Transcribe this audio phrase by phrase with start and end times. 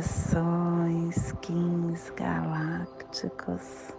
[0.00, 3.92] Saudações, Kins galácticos.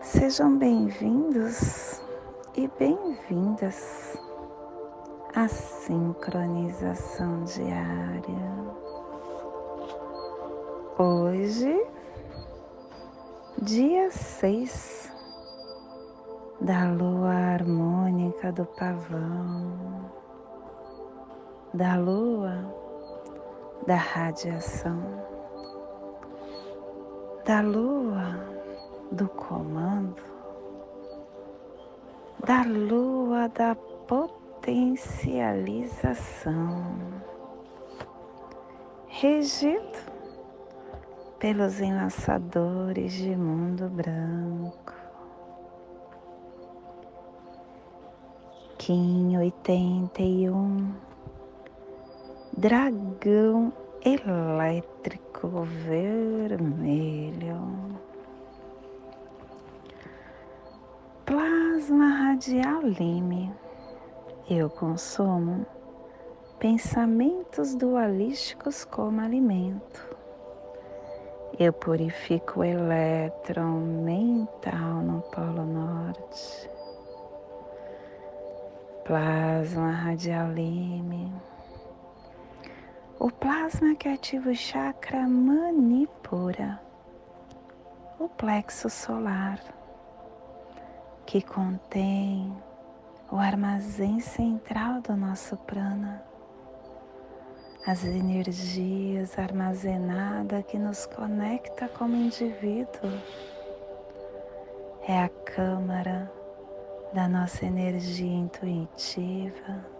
[0.00, 2.00] Sejam bem-vindos
[2.56, 4.16] e bem-vindas
[5.34, 8.52] à sincronização diária.
[10.96, 11.84] Hoje,
[13.60, 15.12] dia 6
[16.60, 20.08] da lua harmônica do pavão,
[21.74, 22.69] da lua
[23.90, 25.02] da radiação,
[27.44, 28.38] da lua
[29.10, 30.22] do comando,
[32.46, 33.74] da lua da
[34.06, 36.86] potencialização,
[39.08, 39.98] regido
[41.40, 44.94] pelos enlaçadores de mundo branco.
[48.78, 51.09] Kim 81,
[52.60, 53.72] dragão
[54.04, 57.56] elétrico vermelho.
[61.24, 63.50] Plasma radial lime.
[64.46, 65.64] Eu consumo
[66.58, 70.14] pensamentos dualísticos como alimento.
[71.58, 76.70] Eu purifico o elétron mental no Polo Norte.
[79.06, 81.49] Plasma radial lime.
[83.22, 86.80] O plasma que ativa o chakra manipura,
[88.18, 89.60] o plexo solar
[91.26, 92.50] que contém
[93.30, 96.24] o armazém central do nosso prana,
[97.86, 103.20] as energias armazenadas que nos conecta como indivíduo.
[105.06, 106.32] É a câmara
[107.12, 109.99] da nossa energia intuitiva,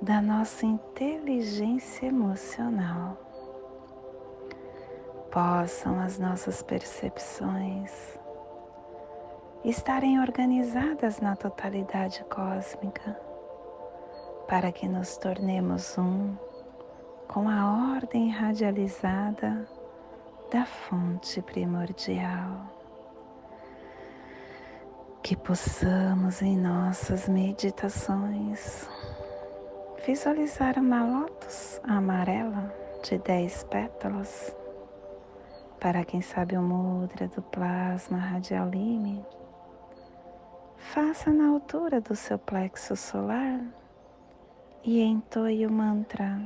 [0.00, 3.16] da nossa inteligência emocional.
[5.30, 8.18] Possam as nossas percepções
[9.64, 13.18] estarem organizadas na totalidade cósmica,
[14.46, 16.36] para que nos tornemos um
[17.26, 19.68] com a ordem radializada
[20.52, 22.74] da fonte primordial.
[25.22, 28.88] Que possamos em nossas meditações
[30.04, 34.54] visualizar uma lótus amarela de dez pétalas.
[35.80, 39.24] Para quem sabe o mudra do plasma radial lime
[40.92, 43.60] Faça na altura do seu plexo solar
[44.82, 46.40] e entoie o mantra.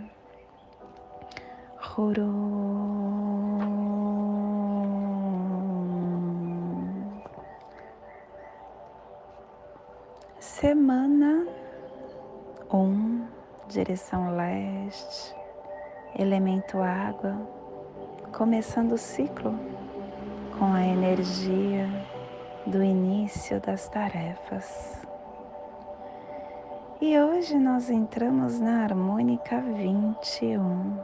[1.97, 2.27] Huru.
[10.41, 11.47] Semana
[12.73, 13.29] 1, um,
[13.71, 15.33] direção leste,
[16.19, 17.37] elemento água,
[18.37, 19.55] começando o ciclo
[20.59, 21.89] com a energia
[22.67, 25.07] do início das tarefas.
[27.01, 30.99] E hoje nós entramos na harmônica 21,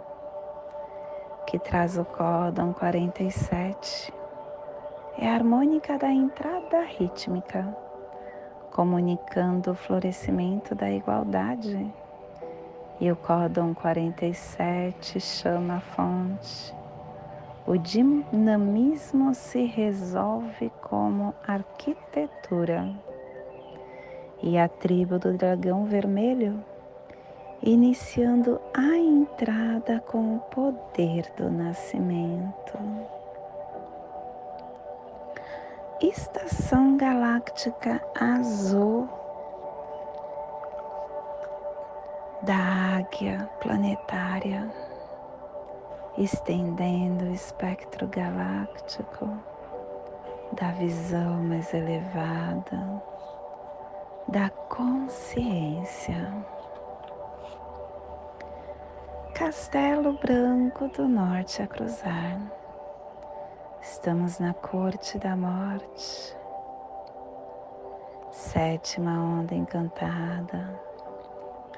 [1.47, 4.13] que traz o códon 47.
[5.19, 7.65] É a harmônica da entrada rítmica,
[8.73, 11.95] comunicando o florescimento da igualdade.
[13.01, 16.75] E o códon 47 chama a fonte
[17.67, 22.89] o dinamismo se resolve como arquitetura.
[24.41, 26.63] E a tribo do dragão vermelho,
[27.61, 32.79] iniciando a entrada com o poder do nascimento.
[36.01, 39.09] Estação galáctica azul
[42.47, 44.73] da águia planetária
[46.17, 49.29] estendendo o espectro galáctico
[50.53, 53.03] da visão mais elevada,
[54.29, 56.33] da consciência.
[59.35, 62.41] Castelo Branco do Norte a cruzar.
[63.83, 66.37] Estamos na corte da morte.
[68.31, 70.86] Sétima onda encantada,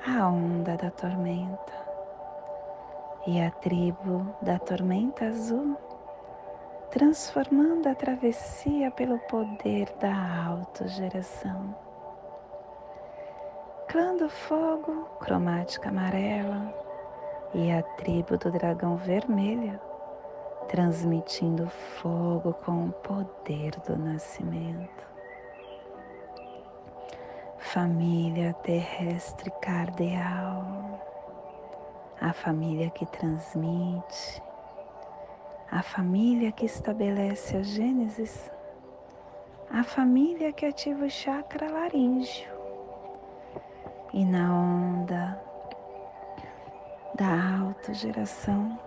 [0.07, 1.73] a onda da tormenta
[3.27, 5.77] e a tribo da tormenta azul,
[6.91, 11.75] transformando a travessia pelo poder da autogeração.
[13.89, 16.73] Clã do fogo, cromática amarela,
[17.55, 19.81] e a tribo do dragão vermelho,
[20.69, 21.69] transmitindo
[22.01, 25.07] fogo com o poder do nascimento.
[27.59, 31.01] Família terrestre cardeal,
[32.21, 34.43] a família que transmite,
[35.71, 38.51] a família que estabelece a Gênesis,
[39.71, 42.49] a família que ativa o chakra laríngeo.
[44.15, 45.39] E na onda
[47.15, 48.79] da autogeração.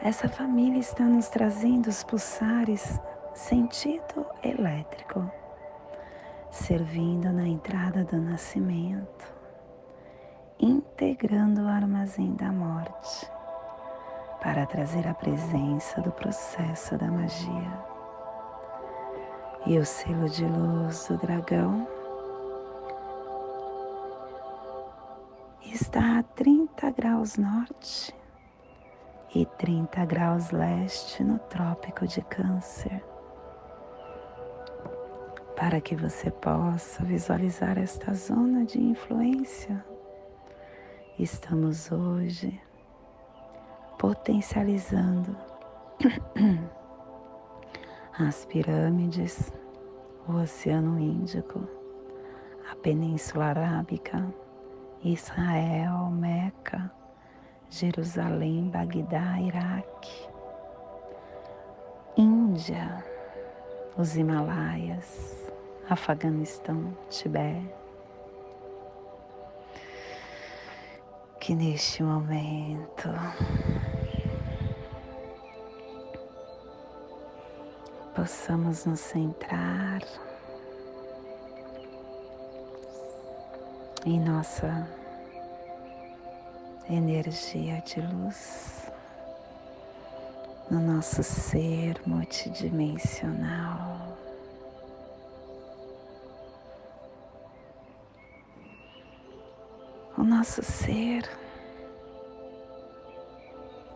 [0.00, 2.98] Essa família está nos trazendo os pulsares
[3.34, 5.30] sentido elétrico,
[6.54, 9.34] servindo na entrada do nascimento,
[10.58, 13.28] integrando o armazém da morte
[14.40, 17.84] para trazer a presença do processo da magia.
[19.66, 21.88] E o selo de luz do dragão
[25.60, 28.14] está a 30 graus norte
[29.34, 33.13] e 30 graus leste no Trópico de Câncer.
[35.56, 39.84] Para que você possa visualizar esta zona de influência,
[41.16, 42.60] estamos hoje
[43.96, 45.36] potencializando
[48.18, 49.52] as pirâmides,
[50.28, 51.68] o Oceano Índico,
[52.70, 54.26] a Península Arábica,
[55.04, 56.90] Israel, Meca,
[57.70, 60.28] Jerusalém, Bagdá, Iraque,
[62.16, 63.04] Índia,
[63.96, 65.43] os Himalaias,
[65.88, 67.74] Afeganistão, Tibete.
[71.38, 73.10] Que neste momento
[78.14, 80.00] possamos nos centrar
[84.06, 84.88] em nossa
[86.88, 88.90] energia de luz,
[90.70, 93.93] no nosso ser multidimensional.
[100.24, 101.28] O nosso ser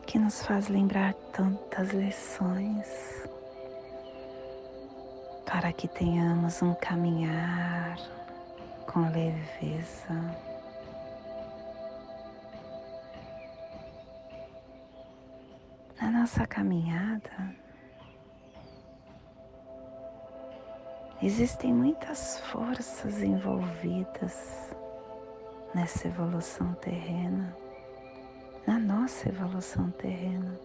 [0.06, 2.86] que nos faz lembrar tantas lições
[5.46, 7.96] para que tenhamos um caminhar
[8.86, 10.36] com leveza.
[15.98, 17.56] Na nossa caminhada,
[21.22, 24.76] existem muitas forças envolvidas
[25.78, 27.56] nessa evolução terrena,
[28.66, 30.58] na nossa evolução terrena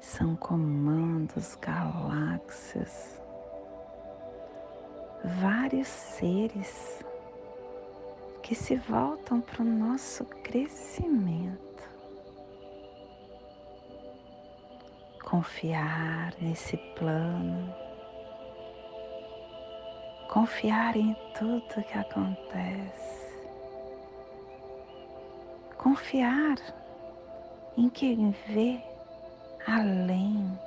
[0.00, 3.22] são comandos, galáxias,
[5.40, 7.04] vários seres
[8.42, 11.88] que se voltam para o nosso crescimento.
[15.24, 17.72] Confiar nesse plano,
[20.28, 23.26] confiar em tudo que acontece,
[25.76, 26.56] confiar
[27.76, 28.80] em quem vê
[29.66, 30.58] além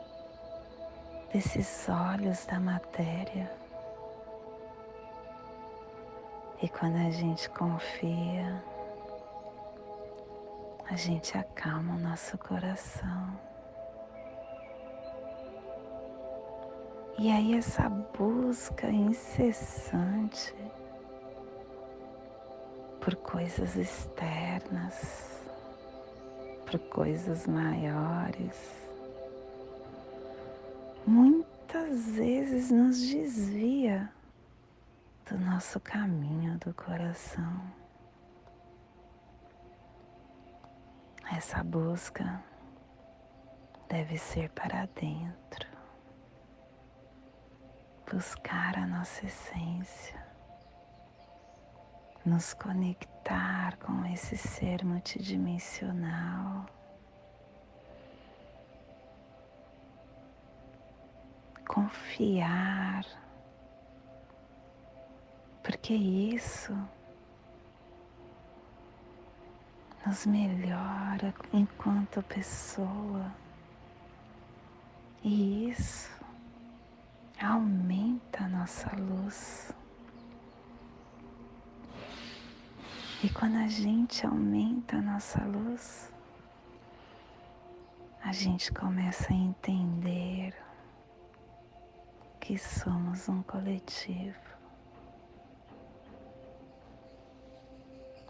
[1.31, 3.51] desses olhos da matéria.
[6.61, 8.63] E quando a gente confia,
[10.89, 13.48] a gente acalma o nosso coração.
[17.17, 20.53] E aí essa busca incessante
[23.01, 25.41] por coisas externas,
[26.65, 28.87] por coisas maiores,
[31.05, 34.11] muitas vezes nos desvia
[35.29, 37.61] do nosso caminho do coração.
[41.31, 42.43] Essa busca
[43.87, 45.67] deve ser para dentro,
[48.11, 50.19] buscar a nossa essência,
[52.25, 56.65] nos conectar com esse ser multidimensional.
[61.67, 63.05] Confiar,
[65.63, 66.75] porque isso
[70.03, 73.31] nos melhora enquanto pessoa.
[75.23, 76.18] E isso
[77.41, 79.71] aumenta a nossa luz.
[83.23, 86.11] E quando a gente aumenta a nossa luz,
[88.23, 90.53] a gente começa a entender
[92.39, 94.39] que somos um coletivo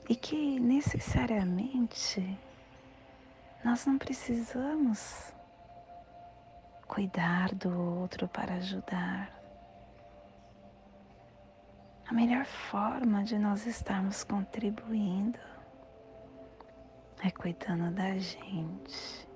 [0.07, 2.37] e que necessariamente
[3.63, 5.33] Nós não precisamos
[6.89, 9.31] cuidar do outro para ajudar.
[12.09, 15.39] A melhor forma de nós estarmos contribuindo
[17.23, 19.29] é cuidando da gente.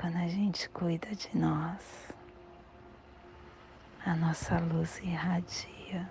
[0.00, 2.14] Quando a gente cuida de nós,
[4.06, 6.08] a nossa luz irradia.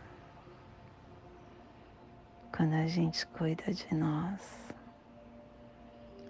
[2.54, 4.68] Quando a gente cuida de nós,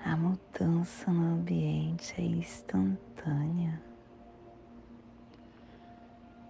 [0.03, 3.81] a mudança no ambiente é instantânea.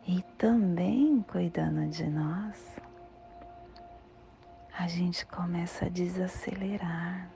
[0.06, 2.78] E também cuidando de nós,
[4.78, 7.30] a gente começa a desacelerar,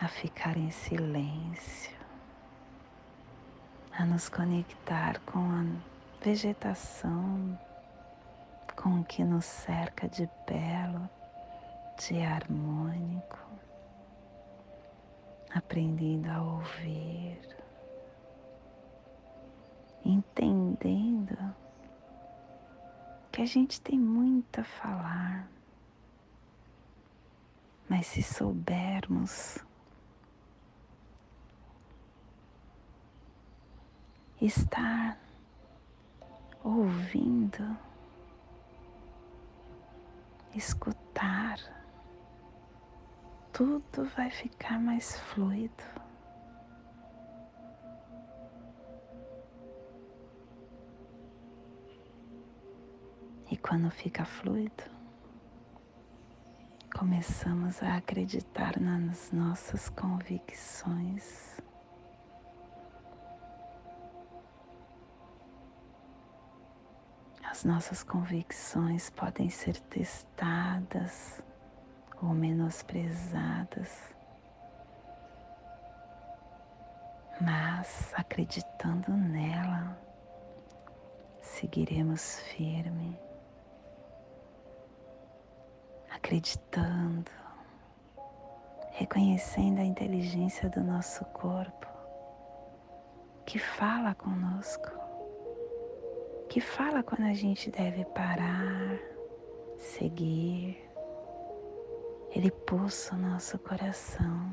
[0.00, 1.96] a ficar em silêncio,
[3.92, 5.64] a nos conectar com a
[6.24, 7.58] vegetação,
[8.74, 11.08] com o que nos cerca de belo,
[11.98, 13.53] de harmônico,
[15.54, 17.38] aprendendo a ouvir,
[20.04, 21.54] entendendo
[23.30, 25.48] que a gente tem muito a falar,
[27.88, 29.58] mas se soubermos
[34.40, 35.16] estar
[36.62, 37.78] ouvindo,
[40.54, 41.58] escutar,
[43.54, 45.84] tudo vai ficar mais fluido.
[53.48, 54.82] E quando fica fluido,
[56.98, 61.60] começamos a acreditar nas nossas convicções.
[67.44, 71.40] As nossas convicções podem ser testadas
[72.24, 74.14] ou menosprezadas,
[77.40, 79.98] mas acreditando nela,
[81.40, 83.18] seguiremos firme,
[86.10, 87.30] acreditando,
[88.92, 91.86] reconhecendo a inteligência do nosso corpo
[93.44, 95.04] que fala conosco
[96.54, 98.96] que fala quando a gente deve parar,
[99.76, 100.83] seguir.
[102.34, 104.52] Ele pulsa o nosso coração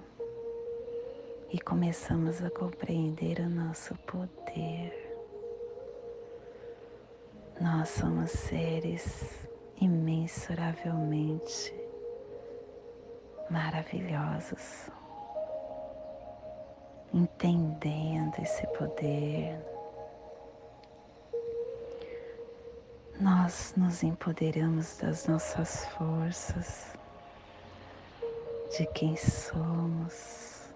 [1.50, 4.94] e começamos a compreender o nosso poder.
[7.60, 9.48] Nós somos seres
[9.80, 11.74] imensuravelmente
[13.50, 14.90] maravilhosos,
[17.12, 19.60] entendendo esse poder
[23.22, 26.96] nós nos empoderamos das nossas forças,
[28.78, 30.74] de quem somos,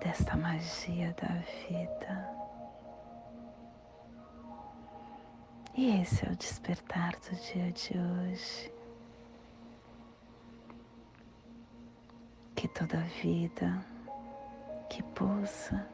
[0.00, 1.34] desta magia da
[1.68, 2.30] vida.
[5.74, 8.72] E esse é o despertar do dia de hoje.
[12.56, 13.84] Que toda vida
[14.88, 15.86] que pulsa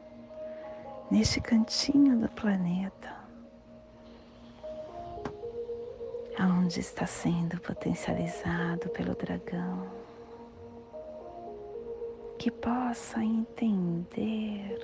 [1.11, 3.16] neste cantinho do planeta
[6.39, 9.87] aonde está sendo potencializado pelo dragão,
[12.37, 14.77] que possa entender.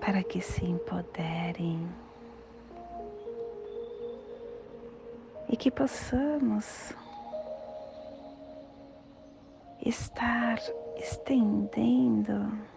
[0.00, 1.88] Para que se empoderem.
[5.48, 6.94] E que possamos
[9.80, 10.58] estar
[10.96, 12.73] estendendo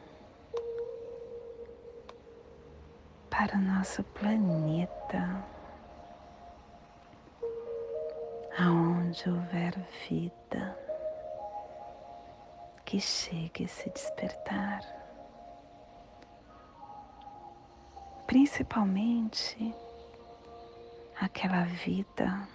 [3.37, 5.45] para o nosso planeta,
[8.57, 9.75] aonde houver
[10.09, 10.75] vida,
[12.83, 14.81] que chegue a se despertar,
[18.25, 19.71] principalmente
[21.21, 22.49] aquela vida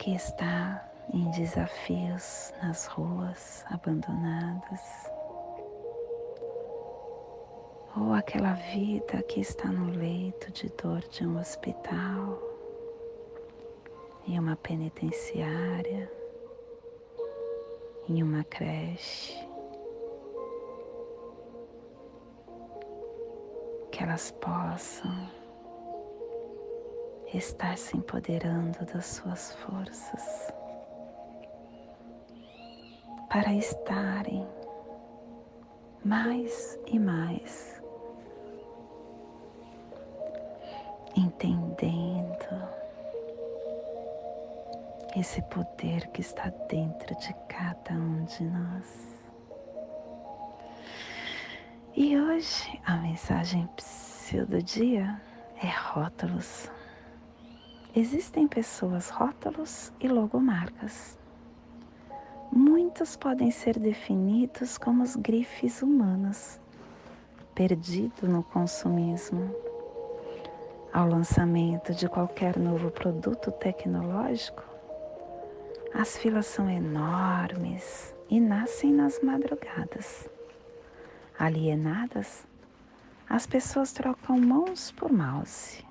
[0.00, 5.13] que está em desafios nas ruas abandonadas
[7.96, 12.42] ou aquela vida que está no leito de dor de um hospital,
[14.26, 16.10] em uma penitenciária,
[18.08, 19.34] em uma creche,
[23.92, 25.30] que elas possam
[27.32, 30.52] estar se empoderando das suas forças
[33.28, 34.46] para estarem
[36.04, 37.73] mais e mais,
[41.24, 42.68] entendendo
[45.16, 49.14] esse poder que está dentro de cada um de nós.
[51.96, 53.68] E hoje a mensagem
[54.48, 55.20] do dia
[55.62, 56.68] é rótulos.
[57.94, 61.16] Existem pessoas rótulos e logomarcas.
[62.50, 66.58] Muitos podem ser definidos como os grifes humanos,
[67.54, 69.63] perdido no consumismo.
[70.94, 74.62] Ao lançamento de qualquer novo produto tecnológico,
[75.92, 80.30] as filas são enormes e nascem nas madrugadas.
[81.36, 82.46] Alienadas,
[83.28, 85.84] as pessoas trocam mãos por mouse,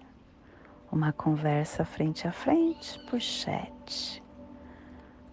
[0.89, 4.23] uma conversa frente a frente por chat.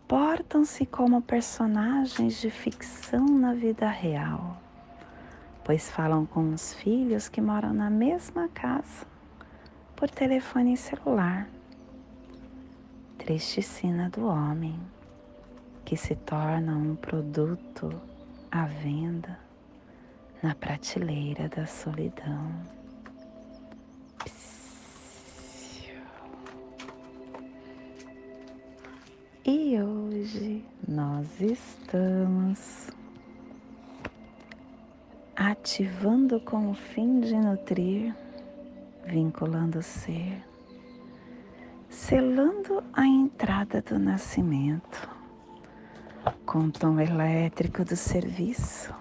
[0.09, 4.61] Comportam-se como personagens de ficção na vida real,
[5.63, 9.10] pois falam com os filhos que moram na mesma casa
[10.01, 11.47] por telefone celular.
[13.19, 14.81] Triste sina do homem
[15.85, 17.93] que se torna um produto
[18.51, 19.39] à venda
[20.43, 22.51] na prateleira da solidão.
[29.45, 32.89] E hoje nós estamos
[35.37, 38.15] ativando com o fim de nutrir,
[39.11, 40.43] vinculando o ser,
[41.89, 45.09] selando a entrada do nascimento
[46.47, 48.95] com o tom elétrico do serviço,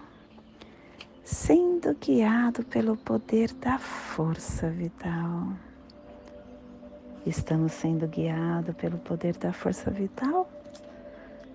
[1.24, 5.54] sendo guiado pelo poder da força vital
[7.26, 10.50] Estamos sendo guiados pelo poder da força vital,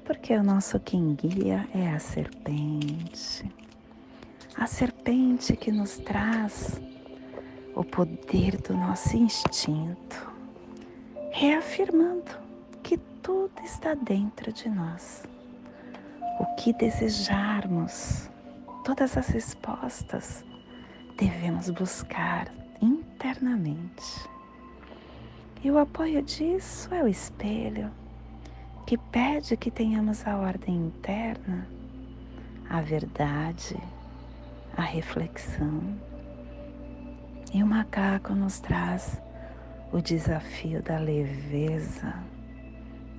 [0.05, 3.51] porque o nosso quem guia é a serpente.
[4.57, 6.81] A serpente que nos traz
[7.75, 10.31] o poder do nosso instinto,
[11.31, 12.31] reafirmando
[12.83, 15.25] que tudo está dentro de nós.
[16.39, 18.31] O que desejarmos,
[18.85, 20.45] todas as respostas
[21.17, 24.29] devemos buscar internamente.
[25.63, 27.91] E o apoio disso é o espelho,
[28.87, 31.67] que pede que tenhamos a ordem interna,
[32.69, 33.77] a verdade,
[34.77, 36.14] a reflexão.
[37.55, 39.23] E o macaco nos traz
[39.93, 42.13] o desafio da leveza,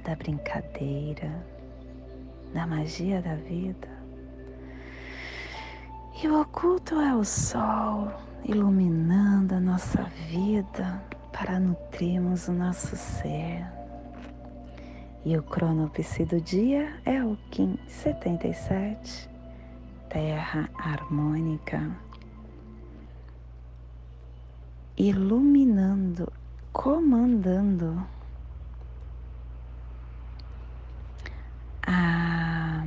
[0.03, 1.31] da brincadeira,
[2.53, 3.87] da magia da vida.
[6.21, 8.11] E o oculto é o sol
[8.43, 13.65] iluminando a nossa vida para nutrirmos o nosso ser.
[15.23, 19.29] E o cronopse do dia é o Kim 77,
[20.09, 22.03] Terra Harmônica,
[24.97, 26.31] iluminando,
[26.71, 28.07] comandando
[31.85, 32.83] a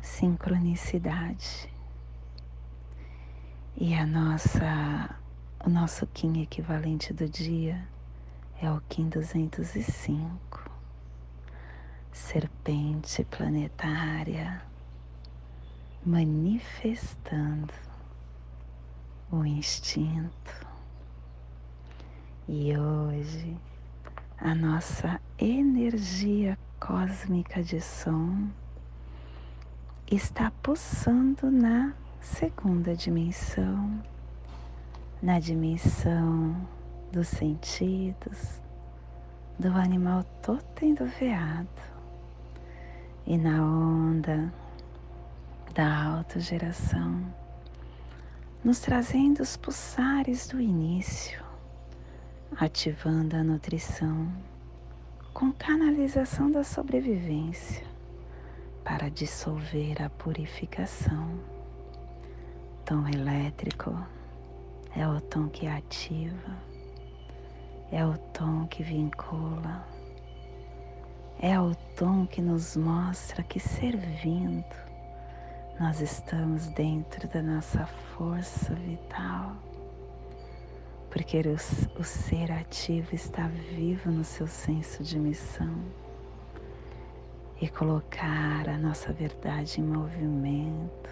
[0.00, 1.68] sincronicidade
[3.76, 5.16] e a nossa
[5.64, 7.86] o nosso Kim equivalente do dia
[8.60, 10.70] é o Kim 205,
[12.12, 14.62] serpente planetária
[16.04, 17.72] manifestando
[19.32, 20.66] o instinto.
[22.46, 23.56] E hoje
[24.38, 28.48] a nossa energia cósmica de som
[30.10, 34.02] está pulsando na segunda dimensão
[35.22, 36.56] na dimensão
[37.12, 38.60] dos sentidos,
[39.56, 41.68] do animal totem do veado
[43.24, 44.52] e na onda
[45.72, 47.24] da autogeração,
[48.64, 51.42] nos trazendo os pulsares do início,
[52.56, 54.32] ativando a nutrição
[55.34, 57.84] com canalização da sobrevivência
[58.84, 61.40] para dissolver a purificação.
[62.84, 63.96] Tom elétrico
[64.94, 66.56] é o tom que ativa,
[67.90, 69.84] é o tom que vincula,
[71.40, 74.91] é o tom que nos mostra que servindo
[75.80, 79.56] nós estamos dentro da nossa força vital,
[81.10, 81.54] porque o,
[82.00, 85.74] o ser ativo está vivo no seu senso de missão.
[87.60, 91.10] E colocar a nossa verdade em movimento.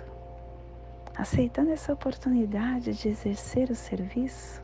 [1.17, 4.61] Aceitando essa oportunidade de exercer o serviço,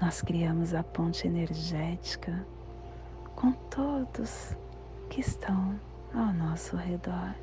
[0.00, 2.44] nós criamos a ponte energética
[3.34, 4.56] com todos
[5.08, 5.78] que estão
[6.12, 7.34] ao nosso redor.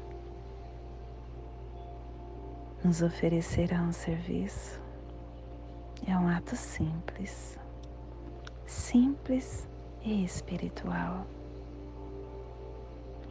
[2.83, 4.79] Nos oferecerá um serviço.
[6.07, 7.59] É um ato simples,
[8.65, 9.67] simples
[10.03, 11.27] e espiritual.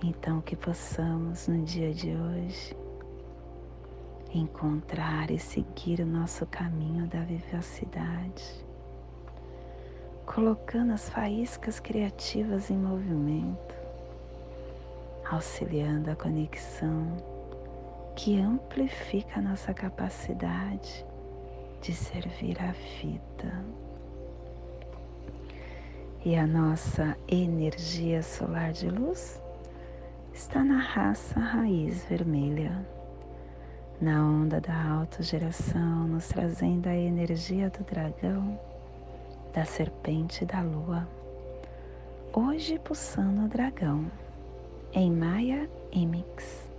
[0.02, 2.76] Então, que possamos no dia de hoje
[4.32, 8.64] encontrar e seguir o nosso caminho da vivacidade,
[10.24, 13.74] colocando as faíscas criativas em movimento,
[15.28, 17.16] auxiliando a conexão
[18.22, 21.06] que amplifica a nossa capacidade
[21.80, 23.64] de servir a vida.
[26.22, 29.42] E a nossa energia solar de luz
[30.34, 32.86] está na raça raiz vermelha,
[33.98, 38.60] na onda da autogeração, nos trazendo a energia do dragão,
[39.54, 41.08] da serpente e da lua.
[42.34, 44.12] Hoje pulsando o dragão,
[44.92, 46.69] em Maya Imix,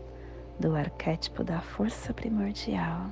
[0.62, 3.10] do arquétipo da força primordial.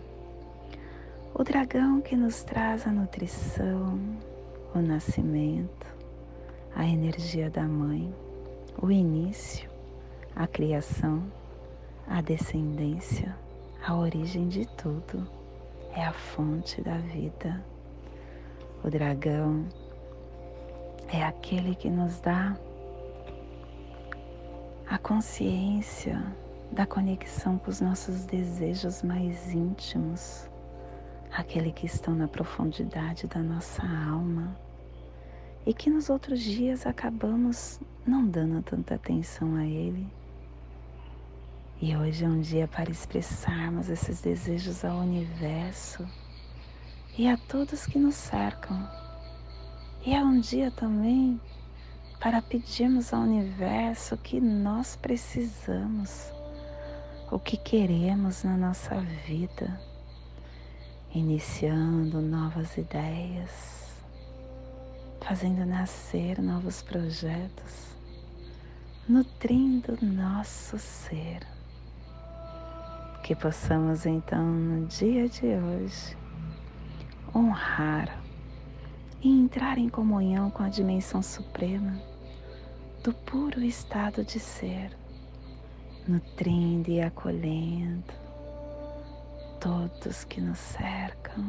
[1.34, 4.00] O dragão que nos traz a nutrição,
[4.76, 5.88] o nascimento,
[6.76, 8.14] a energia da mãe,
[8.80, 9.68] o início,
[10.36, 11.24] a criação,
[12.08, 13.36] a descendência,
[13.84, 15.28] a origem de tudo,
[15.96, 17.66] é a fonte da vida.
[18.84, 19.66] O dragão
[21.12, 22.56] é aquele que nos dá
[24.88, 26.24] a consciência
[26.72, 30.50] da conexão com os nossos desejos mais íntimos,
[31.32, 34.58] aquele que estão na profundidade da nossa alma
[35.66, 40.08] e que nos outros dias acabamos não dando tanta atenção a ele
[41.82, 46.06] e hoje é um dia para expressarmos esses desejos ao universo
[47.18, 48.86] e a todos que nos cercam.
[50.06, 51.40] E é um dia também
[52.20, 56.34] para pedirmos ao universo o que nós precisamos,
[57.32, 58.96] o que queremos na nossa
[59.28, 59.80] vida,
[61.14, 63.94] iniciando novas ideias,
[65.22, 67.96] fazendo nascer novos projetos,
[69.08, 71.46] nutrindo nosso ser.
[73.24, 76.18] Que possamos então no dia de hoje
[77.36, 78.20] honrar
[79.22, 82.02] e entrar em comunhão com a dimensão suprema
[83.04, 84.99] do puro estado de ser,
[86.10, 88.12] nutrindo e acolhendo
[89.60, 91.46] todos que nos cercam.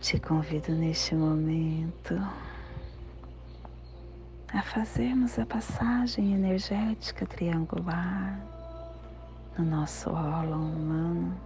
[0.00, 2.14] Te convido neste momento
[4.52, 8.40] a fazermos a passagem energética triangular
[9.56, 11.40] no nosso ólon humano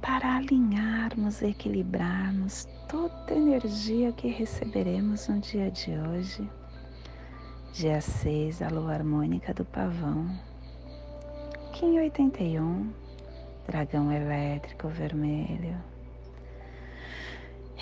[0.00, 6.50] para alinharmos e equilibrarmos toda a energia que receberemos no dia de hoje,
[7.72, 10.26] dia 6, a lua harmônica do pavão,
[11.72, 12.92] Kim 81,
[13.66, 15.92] dragão elétrico vermelho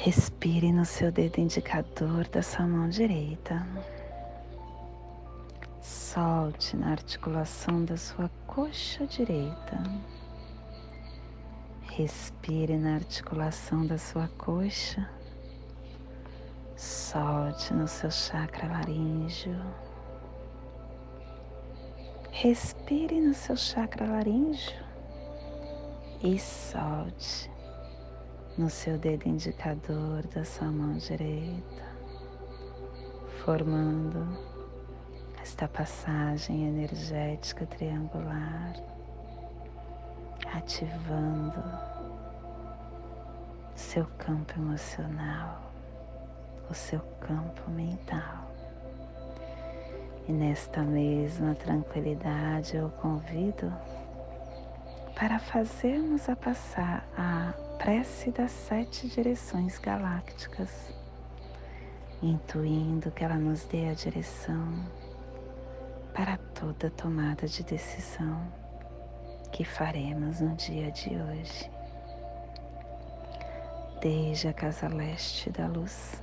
[0.03, 3.67] Respire no seu dedo indicador da sua mão direita.
[5.83, 9.83] Solte na articulação da sua coxa direita.
[11.83, 15.07] Respire na articulação da sua coxa.
[16.81, 19.61] Solte no seu chakra laríngeo.
[22.33, 24.83] Respire no seu chakra laríngeo
[26.23, 27.51] e solte
[28.57, 31.85] no seu dedo indicador da sua mão direita,
[33.45, 34.27] formando
[35.43, 38.73] esta passagem energética triangular,
[40.55, 41.63] ativando
[43.75, 45.70] seu campo emocional,
[46.71, 48.49] o seu campo mental.
[50.29, 53.73] E nesta mesma tranquilidade eu convido
[55.19, 60.95] para fazermos a passar a prece das sete direções galácticas,
[62.23, 64.87] intuindo que ela nos dê a direção
[66.15, 68.41] para toda tomada de decisão
[69.51, 71.71] que faremos no dia de hoje.
[74.01, 76.23] Desde a casa leste da luz,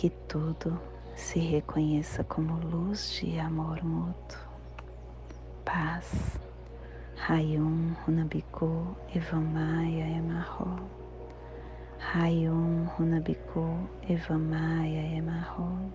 [0.00, 0.80] que tudo
[1.14, 4.40] se reconheça como luz de amor mútuo
[5.62, 6.40] paz.
[7.16, 10.88] Rayum Runabiku Evamaya Emarro.
[11.98, 15.92] Rayum Runabiku Evamaya Emarro.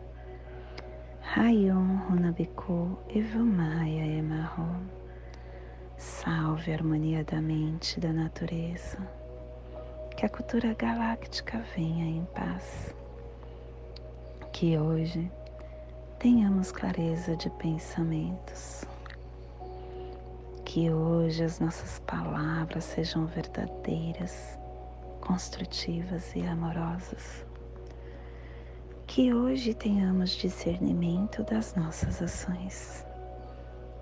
[1.33, 4.83] Rayum Runabiku Evamaya Emarro.
[5.97, 8.99] Salve a harmonia da mente e da natureza.
[10.15, 12.93] Que a cultura galáctica venha em paz.
[14.57, 15.29] Que hoje
[16.17, 18.85] tenhamos clareza de pensamentos
[20.63, 24.57] que hoje as nossas palavras sejam verdadeiras,
[25.19, 27.45] construtivas e amorosas.
[29.05, 33.05] Que hoje tenhamos discernimento das nossas ações,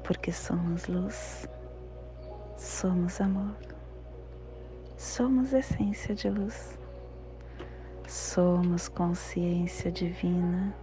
[0.04, 1.50] porque somos luz,
[2.56, 3.58] somos amor,
[4.98, 6.78] somos essência de luz,
[8.08, 10.76] somos consciência divina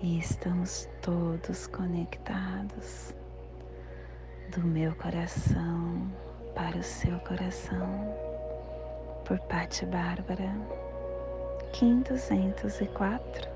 [0.00, 3.14] e estamos todos conectados
[4.48, 6.10] do meu coração
[6.54, 8.14] para o seu coração,
[9.24, 10.54] por Patti Bárbara,
[11.72, 13.48] Kim 204,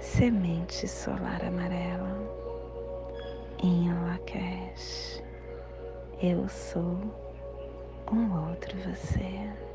[0.00, 2.18] Semente Solar Amarela,
[3.62, 5.22] em Lakesh,
[6.20, 6.98] eu sou
[8.10, 9.71] um outro você.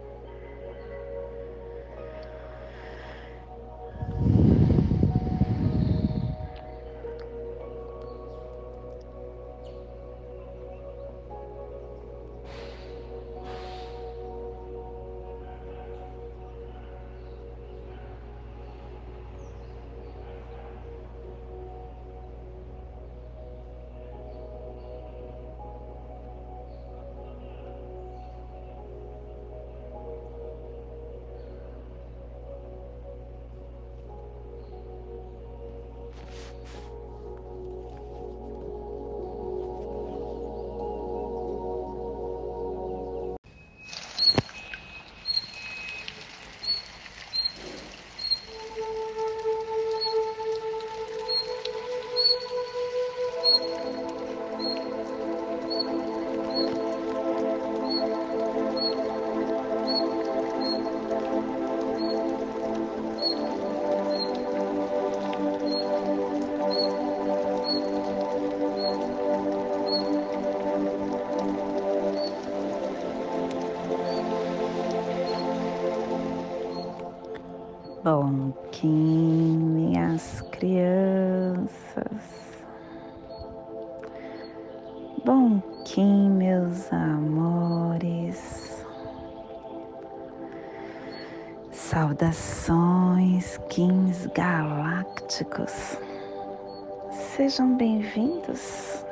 [97.38, 99.06] Sejam bem-vindos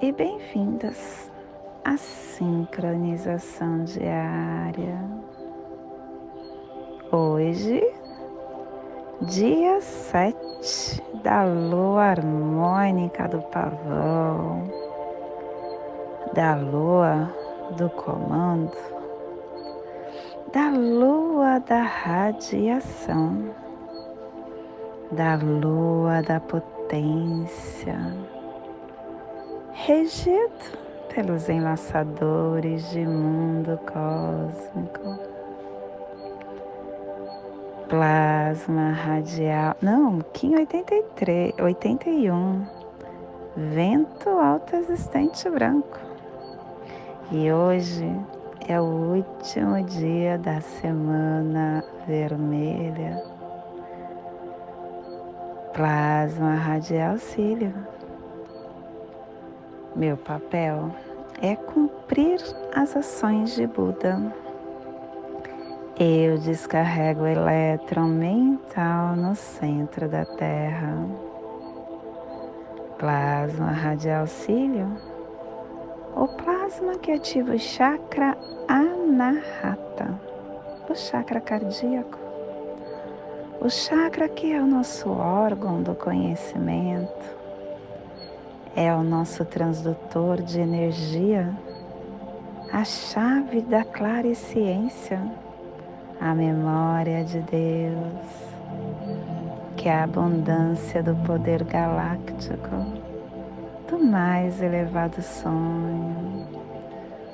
[0.00, 1.28] e bem-vindas
[1.84, 4.96] à sincronização diária.
[7.10, 7.82] Hoje
[9.22, 14.70] dia 7 da lua harmônica do pavão,
[16.34, 17.28] da lua
[17.76, 18.78] do comando,
[20.52, 23.52] da lua da radiação,
[25.10, 26.77] da lua da potência,
[29.72, 30.78] regido
[31.14, 35.38] pelos enlaçadores de mundo cósmico
[37.88, 39.74] plasma radial.
[39.80, 42.66] Não, Kim 83, 81.
[43.56, 45.98] Vento alto existente branco.
[47.32, 48.08] E hoje
[48.68, 53.37] é o último dia da semana vermelha.
[55.78, 57.72] Plasma radial cílio.
[59.94, 60.90] Meu papel
[61.40, 62.40] é cumprir
[62.74, 64.20] as ações de Buda.
[65.96, 70.96] Eu descarrego o elétron mental no centro da Terra.
[72.98, 74.90] Plasma radial cílio,
[76.16, 78.36] o plasma que ativa o chakra
[78.66, 80.20] anahata,
[80.90, 82.27] o chakra cardíaco.
[83.60, 87.36] O chakra que é o nosso órgão do conhecimento,
[88.76, 91.52] é o nosso transdutor de energia,
[92.72, 93.84] a chave da
[94.36, 95.20] ciência,
[96.20, 98.30] a memória de Deus,
[99.76, 102.86] que é a abundância do poder galáctico,
[103.90, 106.46] do mais elevado sonho,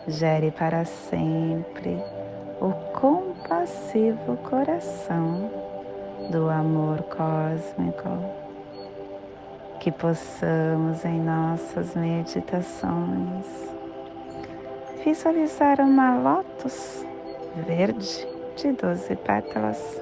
[0.08, 2.02] gere para sempre
[2.62, 5.63] o compassivo coração
[6.30, 8.08] do amor cósmico
[9.80, 13.74] que possamos em nossas meditações
[15.04, 17.04] visualizar uma lótus
[17.66, 20.00] verde de 12 pétalas.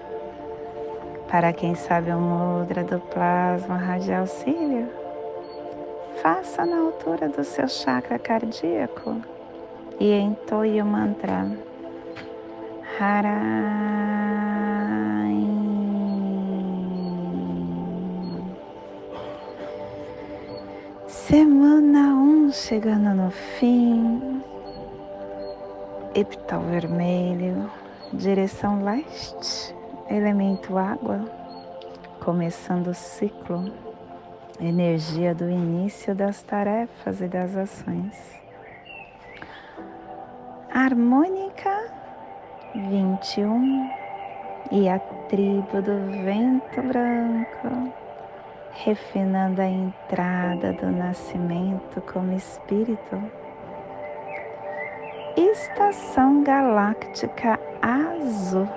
[1.28, 4.88] Para quem sabe o mudra do plasma radial cílio,
[6.22, 9.16] faça na altura do seu chakra cardíaco
[9.98, 11.50] e entoie o mantra
[13.00, 14.12] Hara.
[21.28, 24.42] Semana 1 um chegando no fim.
[26.16, 27.70] Epital vermelho,
[28.12, 29.72] direção leste,
[30.10, 31.24] elemento água,
[32.24, 33.72] começando o ciclo,
[34.60, 38.18] energia do início das tarefas e das ações.
[40.74, 41.88] Harmônica
[42.74, 43.90] 21
[44.72, 48.01] e a tribo do vento branco
[48.74, 53.22] refinando a entrada do nascimento como espírito.
[55.36, 58.68] Estação galáctica azul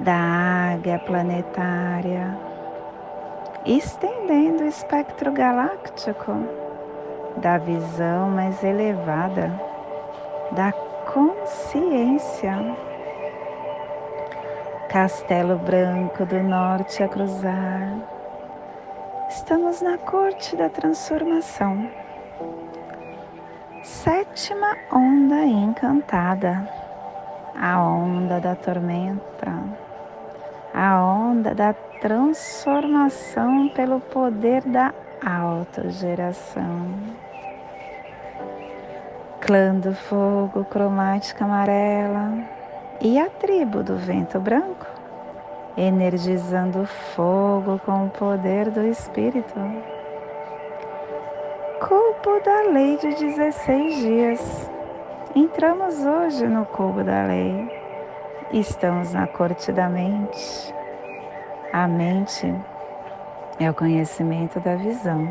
[0.00, 2.36] da águia planetária,
[3.66, 6.32] estendendo o espectro galáctico
[7.36, 9.52] da visão mais elevada
[10.52, 10.72] da
[11.12, 12.56] consciência.
[14.88, 18.19] Castelo Branco do Norte a cruzar
[19.30, 21.88] Estamos na corte da transformação.
[23.80, 26.68] Sétima onda encantada,
[27.54, 29.52] a onda da tormenta,
[30.74, 34.92] a onda da transformação pelo poder da
[35.24, 36.92] autogeração.
[39.40, 42.32] Clã do fogo cromática amarela
[43.00, 44.89] e a tribo do vento branco
[45.80, 49.54] energizando fogo com o poder do Espírito.
[51.80, 54.70] Cubo da lei de 16 dias.
[55.34, 57.70] Entramos hoje no cubo da lei.
[58.52, 60.74] Estamos na corte da mente.
[61.72, 62.52] A mente
[63.58, 65.28] é o conhecimento da visão.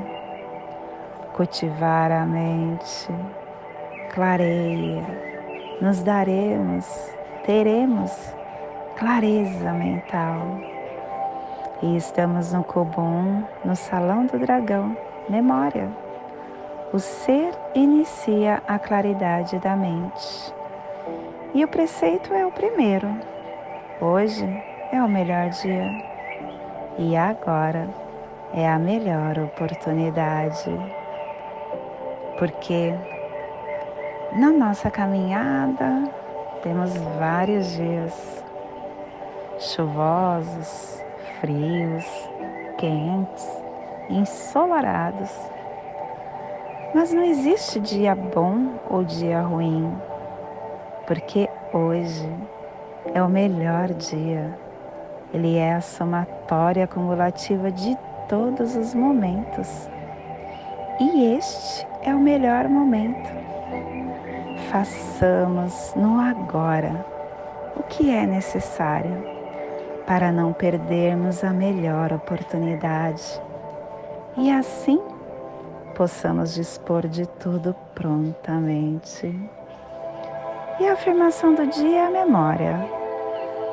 [1.33, 3.13] Cultivar a mente
[4.09, 5.05] clareia,
[5.81, 6.85] nos daremos,
[7.45, 8.38] teremos
[8.99, 10.59] clareza mental.
[11.81, 14.95] E estamos no Cobum, no Salão do Dragão,
[15.29, 15.89] memória.
[16.91, 20.53] O ser inicia a claridade da mente.
[21.53, 23.07] E o preceito é o primeiro.
[24.01, 24.45] Hoje
[24.91, 25.89] é o melhor dia.
[26.97, 27.87] E agora
[28.53, 30.69] é a melhor oportunidade.
[32.37, 32.93] Porque
[34.33, 36.03] na nossa caminhada
[36.61, 38.48] temos vários dias
[39.59, 41.03] chuvosos,
[41.39, 42.05] frios,
[42.77, 43.45] quentes,
[44.09, 45.31] ensolarados.
[46.95, 49.93] Mas não existe dia bom ou dia ruim,
[51.05, 52.27] porque hoje
[53.13, 54.57] é o melhor dia.
[55.33, 57.97] Ele é a somatória acumulativa de
[58.27, 59.89] todos os momentos.
[60.99, 63.29] E este é o melhor momento.
[64.71, 67.05] Façamos no agora
[67.75, 69.38] o que é necessário
[70.09, 73.39] para não perdermos a melhor oportunidade
[74.35, 74.99] e assim
[75.95, 79.39] possamos dispor de tudo prontamente.
[80.79, 82.89] E a afirmação do dia é a memória.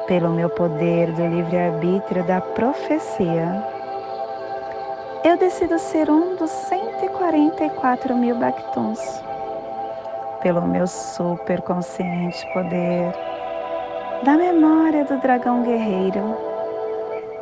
[0.07, 3.67] Pelo meu poder do livre-arbítrio da profecia,
[5.25, 9.01] eu decido ser um dos 144 mil Bactuns.
[10.43, 13.15] Pelo meu superconsciente poder
[14.25, 16.37] da memória do dragão guerreiro.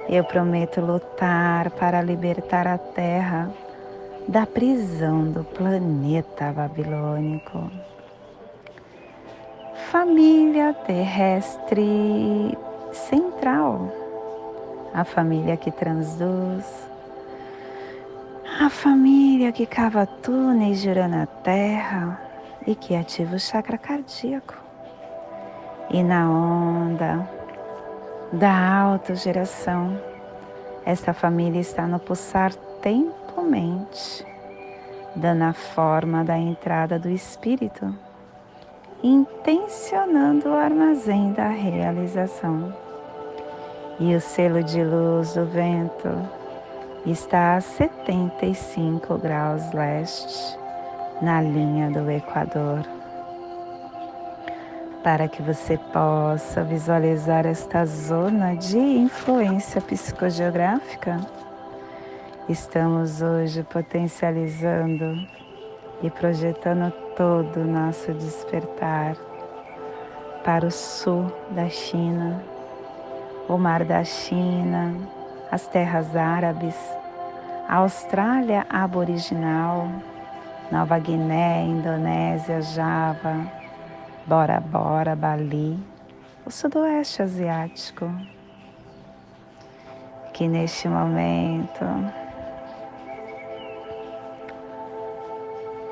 [0.08, 3.50] Eu prometo lutar para libertar a terra
[4.28, 7.70] da prisão do planeta babilônico.
[9.90, 12.56] Família terrestre
[12.92, 13.92] central,
[14.92, 16.64] a família que transduz,
[18.60, 22.20] a família que cava túneis girando a terra
[22.66, 24.63] e que ativa o chakra cardíaco.
[25.90, 27.28] E na onda
[28.32, 29.96] da autogeração,
[30.84, 34.26] esta família está no pulsar tempo-mente,
[35.14, 37.94] dando a forma da entrada do espírito,
[39.02, 42.74] intencionando o armazém da realização.
[44.00, 46.08] E o selo de luz do vento
[47.06, 50.58] está a 75 graus leste,
[51.20, 52.93] na linha do Equador
[55.04, 61.20] para que você possa visualizar esta zona de influência psicogeográfica.
[62.48, 65.28] Estamos hoje potencializando
[66.02, 69.14] e projetando todo o nosso despertar
[70.42, 72.42] para o sul da China,
[73.46, 74.94] o Mar da China,
[75.52, 76.76] as terras árabes,
[77.68, 79.86] a Austrália aboriginal,
[80.72, 83.63] Nova Guiné, Indonésia, Java
[84.26, 85.78] Bora Bora, Bali,
[86.46, 88.10] o sudoeste asiático,
[90.32, 91.84] que neste momento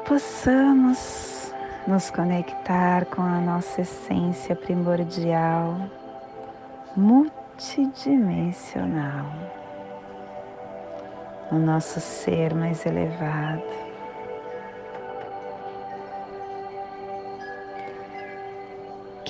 [0.08, 1.52] possamos
[1.86, 5.76] nos conectar com a nossa essência primordial,
[6.96, 9.26] multidimensional,
[11.50, 13.91] o nosso ser mais elevado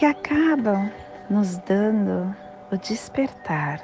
[0.02, 0.90] que acabam
[1.30, 2.34] nos dando
[2.72, 3.80] o despertar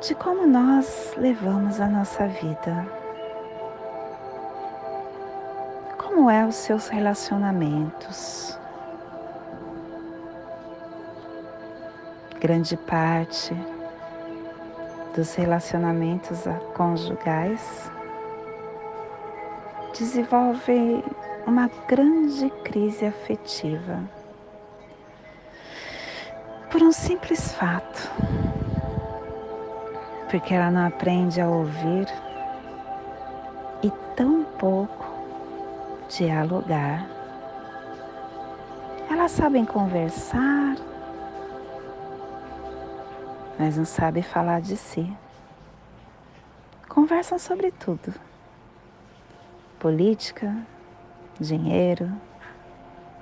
[0.00, 2.88] de como nós levamos a nossa vida.
[5.98, 8.58] Como é os seus relacionamentos?
[12.40, 13.54] Grande parte
[15.14, 17.92] dos relacionamentos conjugais
[19.92, 21.04] desenvolve
[21.46, 24.02] uma grande crise afetiva
[26.70, 28.10] por um simples fato,
[30.28, 32.06] porque ela não aprende a ouvir
[33.82, 35.06] e tão pouco
[36.08, 37.06] dialogar.
[39.08, 40.76] Elas sabem conversar,
[43.56, 45.16] mas não sabem falar de si.
[46.88, 48.12] Conversam sobre tudo:
[49.78, 50.54] política,
[51.40, 52.10] dinheiro,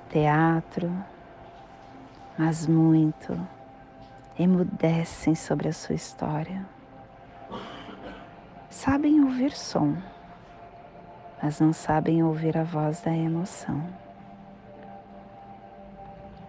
[0.09, 0.91] teatro,
[2.37, 3.37] mas muito
[4.37, 6.65] emudecem sobre a sua história.
[8.69, 9.95] Sabem ouvir som,
[11.41, 13.85] mas não sabem ouvir a voz da emoção.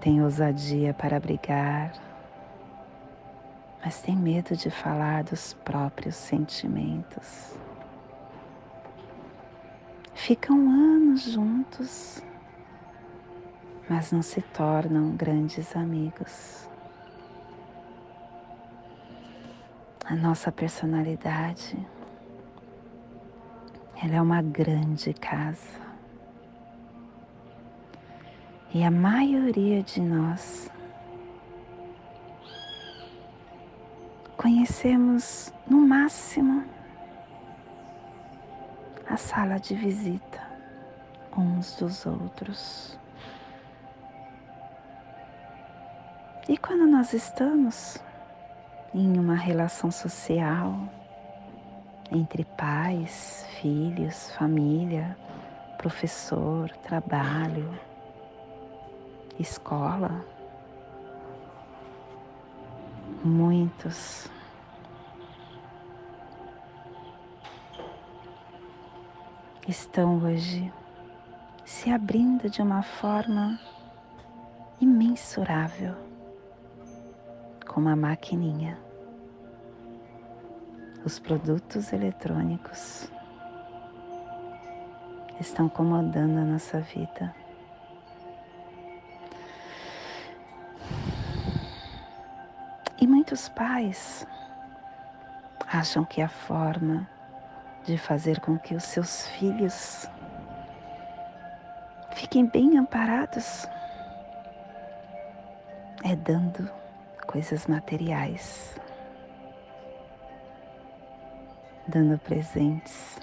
[0.00, 1.92] Tem ousadia para brigar,
[3.84, 7.65] mas tem medo de falar dos próprios sentimentos
[10.16, 12.22] ficam anos juntos,
[13.88, 16.68] mas não se tornam grandes amigos.
[20.06, 21.76] A nossa personalidade,
[24.02, 25.84] ela é uma grande casa.
[28.72, 30.70] E a maioria de nós
[34.36, 36.75] conhecemos no máximo
[39.08, 40.40] a sala de visita
[41.36, 42.98] uns dos outros.
[46.48, 47.98] E quando nós estamos
[48.94, 50.88] em uma relação social
[52.10, 55.16] entre pais, filhos, família,
[55.76, 57.78] professor, trabalho,
[59.38, 60.24] escola,
[63.24, 64.30] muitos
[69.68, 70.72] estão hoje
[71.64, 73.58] se abrindo de uma forma
[74.80, 75.94] imensurável,
[77.66, 78.78] como a maquininha.
[81.04, 83.10] Os produtos eletrônicos
[85.40, 87.34] estão comandando a nossa vida.
[93.00, 94.26] E muitos pais
[95.66, 97.15] acham que a forma
[97.86, 100.06] de fazer com que os seus filhos
[102.10, 103.66] fiquem bem amparados
[106.04, 106.70] é dando
[107.26, 108.76] coisas materiais.
[111.86, 113.18] dando presentes.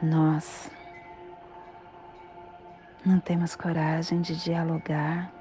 [0.00, 0.70] Nós
[3.04, 5.32] não temos coragem de dialogar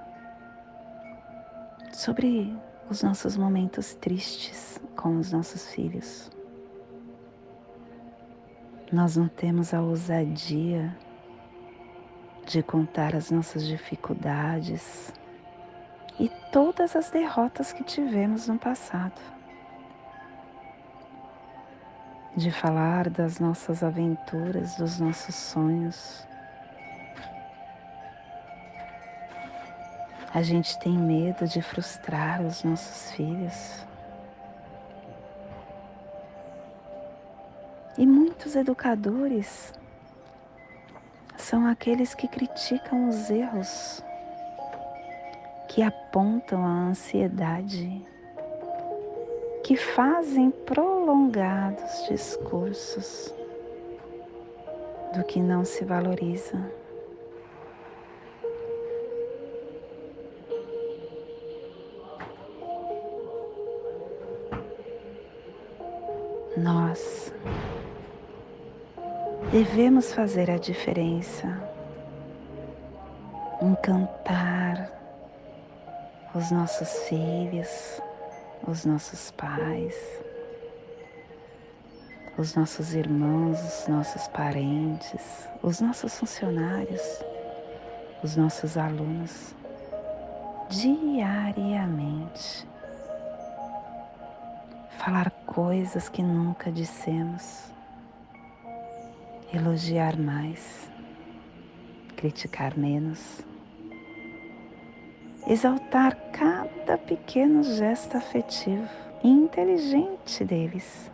[1.98, 2.56] sobre
[2.92, 6.30] os nossos momentos tristes com os nossos filhos.
[8.94, 10.96] Nós não temos a ousadia
[12.46, 15.12] de contar as nossas dificuldades
[16.20, 19.20] e todas as derrotas que tivemos no passado.
[22.36, 26.28] De falar das nossas aventuras, dos nossos sonhos.
[30.38, 33.88] A gente tem medo de frustrar os nossos filhos.
[37.98, 39.74] E muitos educadores
[41.38, 44.04] são aqueles que criticam os erros,
[45.70, 48.06] que apontam a ansiedade,
[49.64, 53.34] que fazem prolongados discursos
[55.16, 56.77] do que não se valoriza.
[66.58, 67.32] Nós
[69.52, 71.48] devemos fazer a diferença,
[73.62, 74.92] encantar
[76.34, 78.02] os nossos filhos,
[78.68, 79.96] os nossos pais,
[82.40, 87.24] os nossos irmãos, os nossos parentes, os nossos funcionários,
[88.24, 89.54] os nossos alunos,
[90.70, 92.68] diariamente.
[95.08, 97.72] Falar coisas que nunca dissemos.
[99.54, 100.92] Elogiar mais,
[102.18, 103.40] criticar menos,
[105.48, 108.90] exaltar cada pequeno gesto afetivo
[109.24, 111.10] e inteligente deles,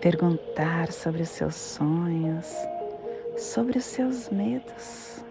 [0.00, 2.52] perguntar sobre os seus sonhos,
[3.38, 5.24] sobre os seus medos.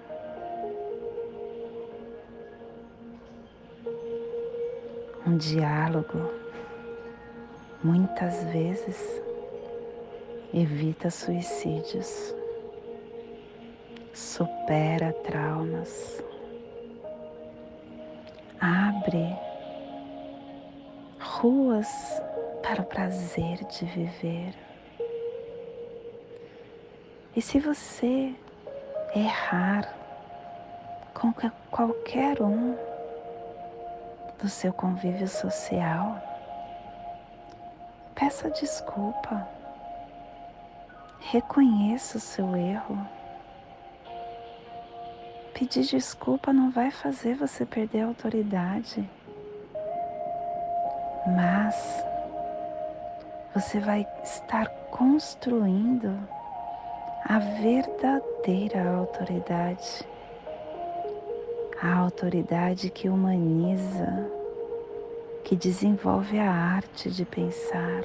[5.28, 6.45] Um diálogo,
[7.86, 9.22] muitas vezes,
[10.52, 12.34] evita suicídios,
[14.12, 16.24] supera traumas,
[18.60, 19.38] abre
[21.20, 21.88] ruas
[22.64, 24.56] para o prazer de viver.
[27.36, 28.34] E se você
[29.16, 29.96] errar
[31.14, 31.32] com
[31.70, 32.76] qualquer um
[34.42, 36.35] do seu convívio social,
[38.16, 39.48] peça desculpa.
[41.20, 42.98] Reconheça o seu erro.
[45.54, 49.10] Pedir desculpa não vai fazer você perder a autoridade,
[51.28, 51.76] mas
[53.54, 56.18] você vai estar construindo
[57.24, 60.06] a verdadeira autoridade,
[61.82, 64.30] a autoridade que humaniza,
[65.46, 68.04] que desenvolve a arte de pensar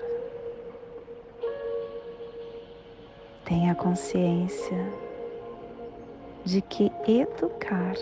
[3.51, 4.79] Tenha consciência
[6.45, 7.97] de que educar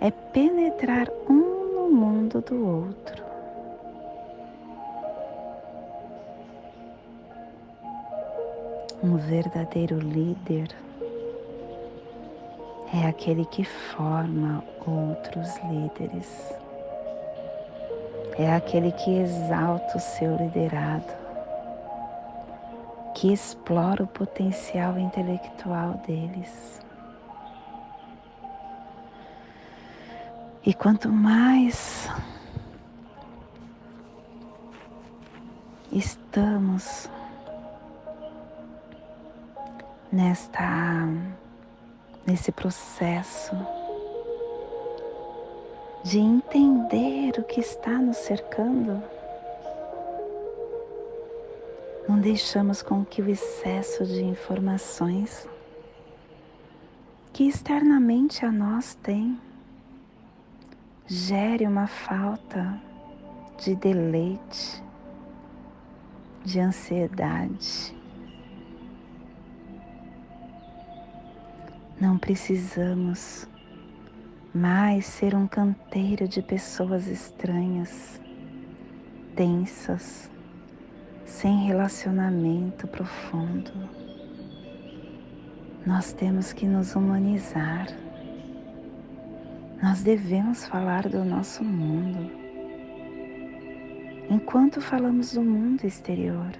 [0.00, 3.22] é penetrar um no mundo do outro.
[9.04, 10.74] Um verdadeiro líder
[12.92, 16.56] é aquele que forma outros líderes,
[18.38, 21.22] é aquele que exalta o seu liderado
[23.14, 26.80] que explora o potencial intelectual deles.
[30.64, 32.08] E quanto mais
[35.92, 37.08] estamos
[40.10, 41.06] nesta
[42.26, 43.54] nesse processo
[46.04, 49.02] de entender o que está nos cercando,
[52.08, 55.48] não deixamos com que o excesso de informações
[57.32, 59.38] que externamente a nós tem
[61.06, 62.80] gere uma falta
[63.58, 64.82] de deleite,
[66.44, 67.94] de ansiedade.
[72.00, 73.46] Não precisamos
[74.54, 78.20] mais ser um canteiro de pessoas estranhas,
[79.34, 80.30] tensas,
[81.24, 83.72] sem relacionamento profundo.
[85.86, 87.88] Nós temos que nos humanizar,
[89.82, 92.30] Nós devemos falar do nosso mundo.
[94.30, 96.52] Enquanto falamos do mundo exterior,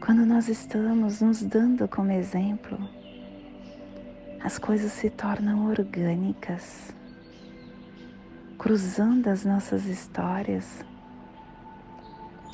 [0.00, 2.78] quando nós estamos nos dando como exemplo,
[4.44, 6.94] as coisas se tornam orgânicas,
[8.58, 10.84] cruzando as nossas histórias,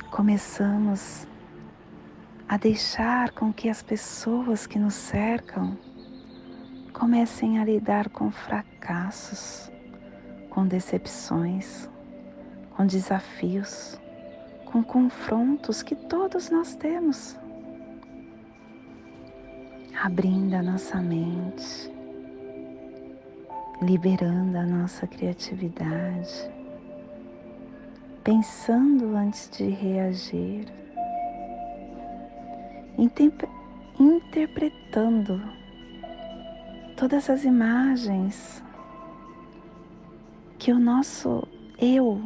[0.09, 1.27] começamos
[2.47, 5.77] a deixar com que as pessoas que nos cercam
[6.93, 9.69] comecem a lidar com fracassos,
[10.49, 11.89] com decepções,
[12.69, 13.99] com desafios,
[14.63, 17.37] com confrontos que todos nós temos
[20.03, 21.91] abrindo a nossa mente,
[23.83, 26.49] liberando a nossa criatividade,
[28.23, 30.65] pensando antes de reagir,
[33.99, 35.39] interpretando
[36.97, 38.63] todas as imagens
[40.57, 41.47] que o nosso
[41.77, 42.19] eu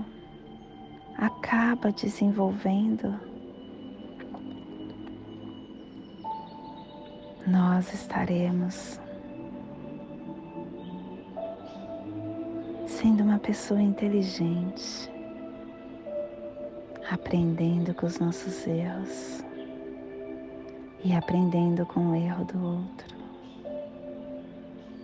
[1.18, 3.35] acaba desenvolvendo
[7.48, 9.00] nós estaremos
[12.88, 15.12] sendo uma pessoa inteligente,
[17.12, 19.44] aprendendo com os nossos erros
[21.04, 23.16] e aprendendo com o erro do outro,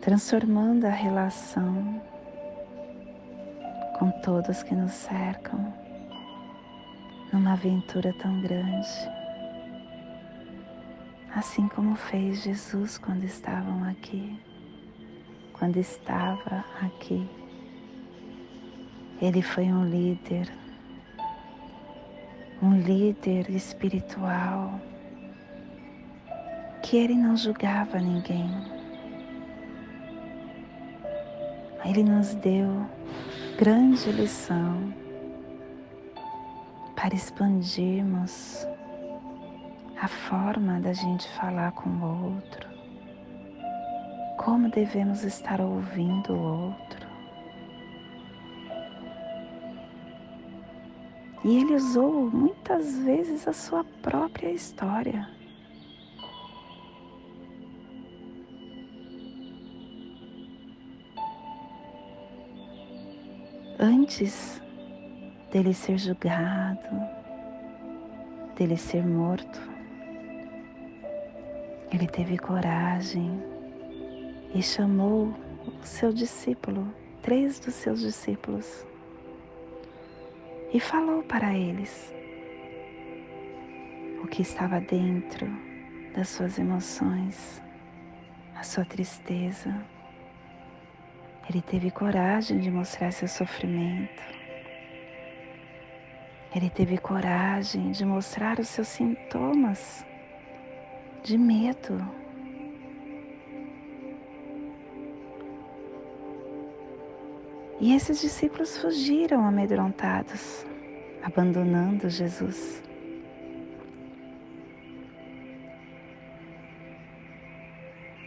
[0.02, 2.02] transformando a relação
[4.00, 5.72] com todos que nos cercam
[7.32, 9.21] numa aventura tão grande
[11.34, 14.40] assim como fez Jesus quando estavam aqui,
[15.54, 17.30] quando estava aqui.
[19.22, 20.52] Ele foi um líder,
[22.62, 24.80] um líder espiritual
[26.82, 28.50] que ele não julgava ninguém.
[31.86, 32.86] Ele nos deu
[33.58, 34.94] grande lição
[36.96, 38.68] para expandirmos
[40.02, 42.68] a forma da gente falar com o outro,
[44.36, 47.08] como devemos estar ouvindo o outro.
[51.43, 55.30] E ele usou muitas vezes a sua própria história.
[63.80, 64.60] Antes
[65.52, 66.89] dele ser julgado,
[68.56, 69.71] dele ser morto,
[71.92, 73.44] ele teve coragem
[74.56, 75.34] e chamou
[75.82, 76.88] o seu discípulo,
[77.22, 78.86] três dos seus discípulos,
[80.74, 82.14] e falou para eles
[84.24, 85.46] o que estava dentro
[86.16, 87.62] das suas emoções,
[88.56, 89.76] a sua tristeza.
[91.50, 94.24] Ele teve coragem de mostrar seu sofrimento.
[96.56, 100.06] Ele teve coragem de mostrar os seus sintomas
[101.24, 102.22] de medo.
[107.80, 110.66] E esses discípulos fugiram amedrontados,
[111.24, 112.84] abandonando Jesus.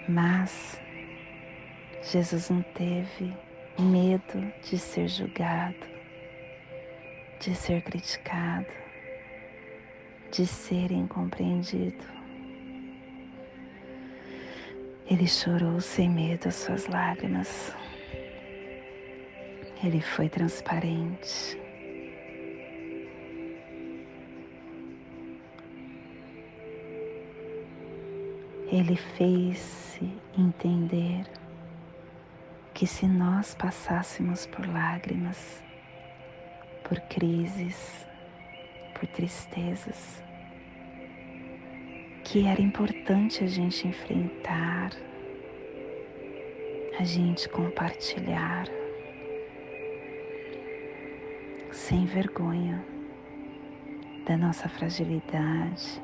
[0.08, 0.80] Mas
[2.02, 3.32] Jesus não teve
[3.78, 5.86] medo de ser julgado,
[7.40, 8.66] de ser criticado,
[10.30, 12.23] de ser incompreendido.
[15.06, 17.74] Ele chorou sem medo as suas lágrimas.
[19.82, 21.60] Ele foi transparente.
[28.72, 31.26] Ele fez-se entender
[32.72, 35.62] que se nós passássemos por lágrimas,
[36.82, 38.08] por crises,
[38.94, 40.23] por tristezas,
[42.34, 44.90] que era importante a gente enfrentar,
[46.98, 48.66] a gente compartilhar,
[51.70, 52.84] sem vergonha
[54.26, 56.02] da nossa fragilidade.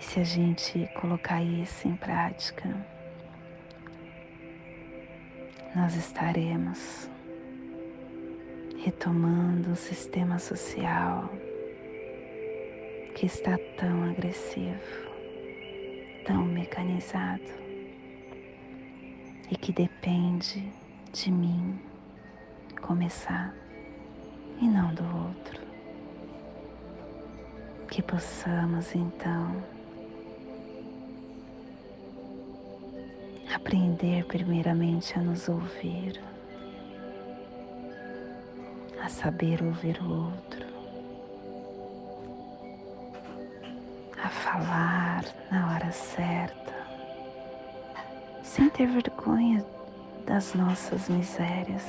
[0.00, 2.74] E se a gente colocar isso em prática,
[5.76, 7.12] nós estaremos
[8.84, 11.30] retomando o sistema social
[13.14, 15.08] que está tão agressivo,
[16.26, 17.42] tão mecanizado
[19.50, 20.70] e que depende
[21.14, 21.80] de mim
[22.82, 23.54] começar
[24.60, 25.64] e não do outro.
[27.94, 29.62] que possamos então
[33.54, 36.20] aprender primeiramente a nos ouvir,
[39.04, 40.66] a saber ouvir o outro,
[44.16, 46.72] a falar na hora certa,
[48.42, 49.62] sem ter vergonha
[50.24, 51.84] das nossas misérias,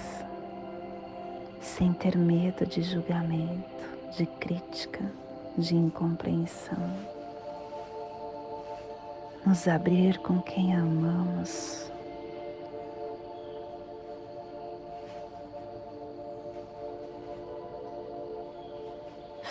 [1.61, 3.87] sem ter medo de julgamento,
[4.17, 5.09] de crítica,
[5.57, 7.15] de incompreensão
[9.45, 11.84] nos abrir com quem amamos.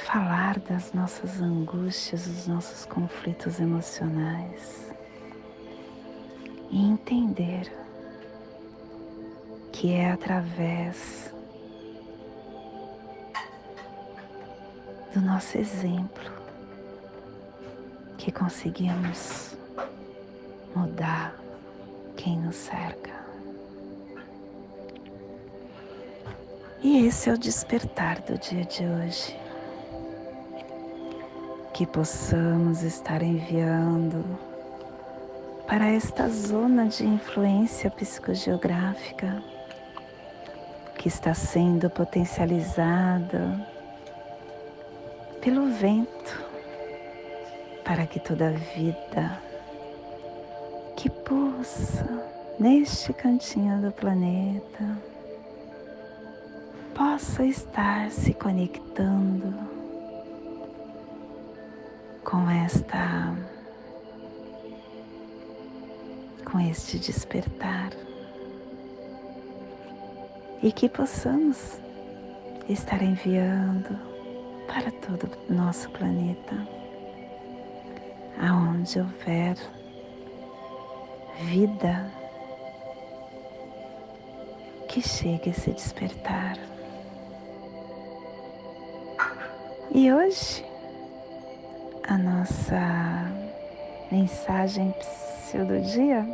[0.03, 4.93] Falar das nossas angústias, dos nossos conflitos emocionais
[6.71, 7.73] e entender
[9.73, 11.33] que é através
[15.13, 16.33] do nosso exemplo
[18.19, 19.57] que conseguimos
[20.75, 21.37] mudar
[22.17, 23.13] quem nos cerca.
[26.83, 29.44] E esse é o despertar do dia de hoje.
[31.75, 34.25] Que possamos estar enviando
[35.67, 39.43] para esta zona de influência psicogeográfica
[40.97, 43.67] que está sendo potencializada
[45.43, 46.47] pelo vento
[47.85, 49.43] para que toda vida
[50.97, 52.07] que possa,
[52.57, 54.97] neste cantinho do planeta,
[56.95, 59.74] possa estar se conectando
[62.25, 63.35] com esta
[66.45, 67.91] com este despertar
[70.63, 71.79] e que possamos
[72.69, 73.99] estar enviando
[74.67, 76.67] para todo o nosso planeta
[78.41, 79.57] aonde houver
[81.43, 82.11] vida
[84.89, 86.57] que chegue a se despertar.
[89.91, 90.65] E hoje
[92.15, 93.33] a nossa
[94.09, 94.95] mensagem
[95.53, 96.25] do dia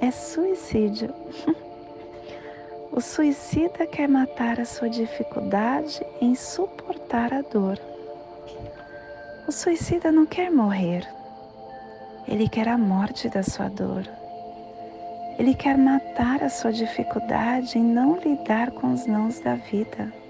[0.00, 1.14] é suicídio.
[2.92, 7.76] O suicida quer matar a sua dificuldade em suportar a dor.
[9.48, 11.04] O suicida não quer morrer,
[12.28, 14.08] ele quer a morte da sua dor.
[15.40, 20.23] Ele quer matar a sua dificuldade em não lidar com os nãos da vida.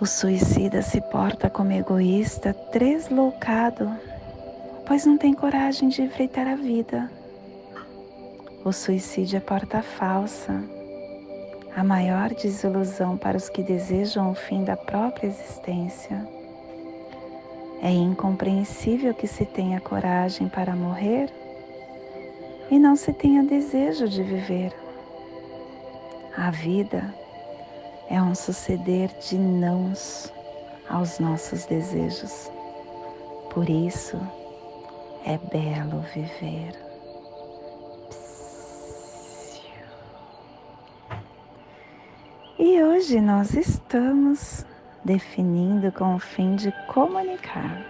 [0.00, 3.94] O suicida se porta como egoísta, tresloucado,
[4.86, 7.10] pois não tem coragem de enfrentar a vida.
[8.64, 10.64] O suicídio é porta falsa,
[11.76, 16.26] a maior desilusão para os que desejam o fim da própria existência.
[17.82, 21.30] É incompreensível que se tenha coragem para morrer
[22.70, 24.72] e não se tenha desejo de viver.
[26.34, 27.19] A vida
[28.10, 30.32] é um suceder de nãos
[30.88, 32.50] aos nossos desejos.
[33.54, 34.18] Por isso
[35.24, 36.74] é belo viver.
[42.58, 44.66] E hoje nós estamos
[45.04, 47.80] definindo com o fim de comunicar,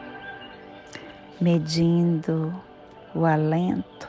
[1.40, 2.54] medindo
[3.14, 4.08] o alento,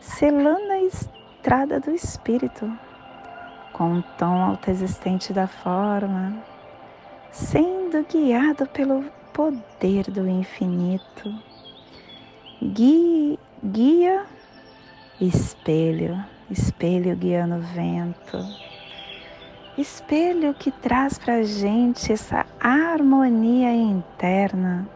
[0.00, 2.66] selando a estrada do espírito
[3.82, 6.36] com o tom autoexistente da forma,
[7.32, 11.34] sendo guiado pelo poder do infinito.
[12.62, 14.24] Guia, guia
[15.20, 18.38] espelho, espelho guiando o vento
[19.76, 24.86] espelho que traz para gente essa harmonia interna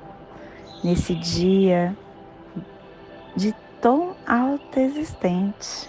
[0.84, 1.96] nesse dia
[3.34, 5.88] de tom autoexistente,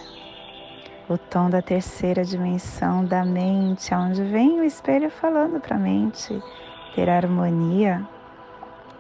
[1.10, 6.42] o tom da terceira dimensão da mente, onde vem o espelho falando para a mente
[6.94, 8.06] ter harmonia,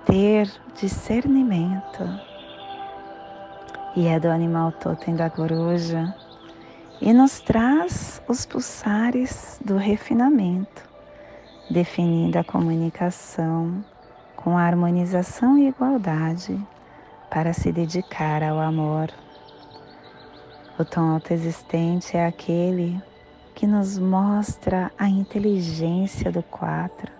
[0.05, 2.07] ter discernimento.
[3.95, 6.13] E é do animal totem da coruja
[7.01, 10.83] e nos traz os pulsares do refinamento,
[11.69, 13.83] definindo a comunicação
[14.35, 16.57] com a harmonização e igualdade
[17.29, 19.11] para se dedicar ao amor.
[20.79, 23.01] O tom autoexistente é aquele
[23.55, 27.11] que nos mostra a inteligência do quatro,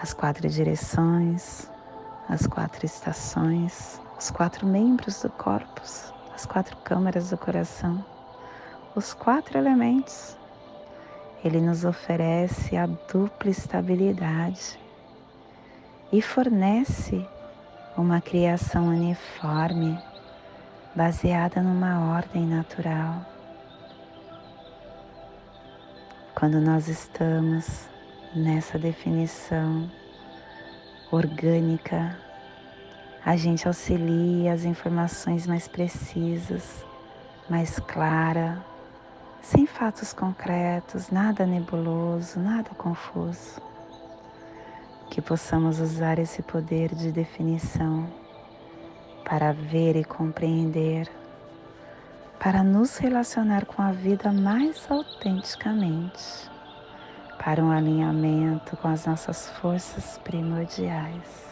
[0.00, 1.70] as quatro direções,
[2.28, 8.04] as quatro estações, os quatro membros do corpus as quatro câmaras do coração,
[8.94, 10.38] os quatro elementos.
[11.42, 14.78] Ele nos oferece a dupla estabilidade
[16.12, 17.26] e fornece
[17.96, 19.98] uma criação uniforme
[20.94, 23.24] baseada numa ordem natural.
[26.34, 27.88] Quando nós estamos
[28.34, 29.90] nessa definição
[31.10, 32.16] orgânica,
[33.24, 36.84] a gente auxilia as informações mais precisas,
[37.48, 38.64] mais clara,
[39.42, 43.60] sem fatos concretos, nada nebuloso, nada confuso.
[45.10, 48.06] Que possamos usar esse poder de definição
[49.28, 51.06] para ver e compreender,
[52.40, 56.50] para nos relacionar com a vida mais autenticamente,
[57.38, 61.46] para um alinhamento com as nossas forças primordiais.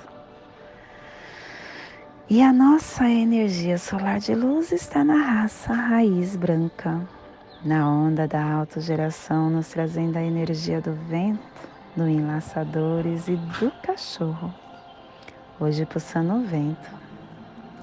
[2.30, 7.06] E a nossa energia solar de luz está na raça raiz branca,
[7.62, 14.52] na onda da autogeração, nos trazendo a energia do vento, do enlaçadores e do cachorro.
[15.60, 17.05] Hoje pulsando o vento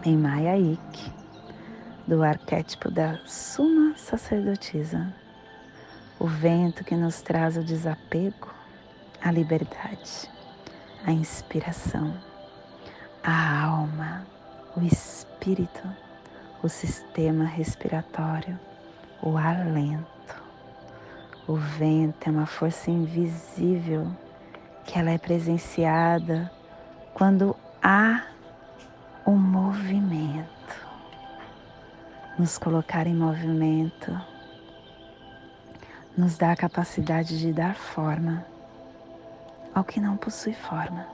[0.04, 1.12] em Maya Ik,
[2.08, 5.14] do arquétipo da Suma Sacerdotisa.
[6.20, 8.54] O vento que nos traz o desapego,
[9.22, 10.30] a liberdade,
[11.06, 12.14] a inspiração,
[13.24, 14.26] a alma
[14.76, 15.88] o espírito,
[16.64, 18.60] o sistema respiratório,
[19.22, 20.42] o alento.
[21.48, 24.08] O vento é uma força invisível
[24.86, 26.52] que ela é presenciada
[27.14, 28.24] quando há
[29.26, 30.88] um movimento.
[32.38, 34.20] Nos colocar em movimento.
[36.18, 38.46] Nos dá a capacidade de dar forma
[39.74, 41.08] ao que não possui forma.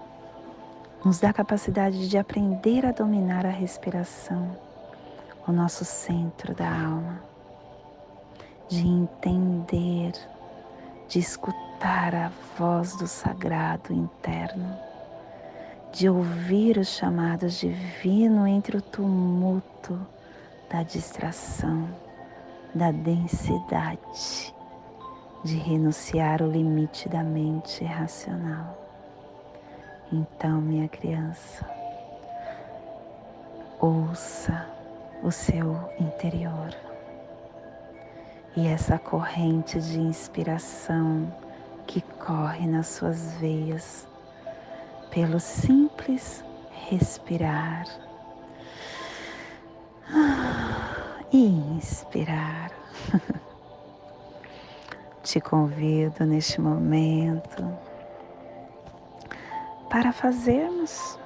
[1.06, 4.58] Nos dá a capacidade de aprender a dominar a respiração,
[5.48, 7.22] o nosso centro da alma,
[8.68, 10.12] de entender,
[11.08, 14.78] de escutar a voz do sagrado interno,
[15.92, 20.00] de ouvir os chamados divino entre o tumulto
[20.70, 21.90] da distração,
[22.74, 24.54] da densidade,
[25.44, 28.78] de renunciar o limite da mente racional.
[30.12, 31.68] Então, minha criança,
[33.80, 34.68] ouça
[35.24, 36.76] o seu interior.
[38.56, 41.32] E essa corrente de inspiração
[41.88, 44.09] que corre nas suas veias
[45.12, 46.44] pelo simples
[46.90, 47.86] respirar
[51.32, 52.72] e inspirar.
[55.24, 57.78] Te convido neste momento
[59.90, 61.20] para fazermos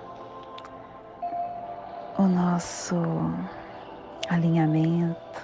[2.17, 2.95] o nosso
[4.29, 5.41] alinhamento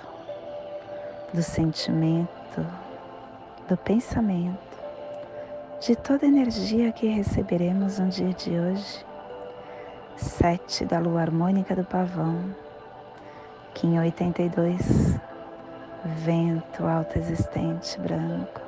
[1.34, 2.66] do sentimento,
[3.68, 4.69] do pensamento,
[5.80, 9.06] de toda energia que receberemos no dia de hoje.
[10.18, 12.54] Sete da lua harmônica do pavão,
[13.74, 15.18] Kim 82,
[16.04, 18.62] vento alto existente branco.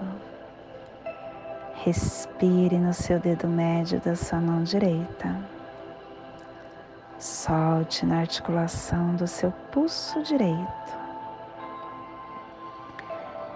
[1.84, 5.36] Respire no seu dedo médio da sua mão direita.
[7.20, 11.02] Solte na articulação do seu pulso direito.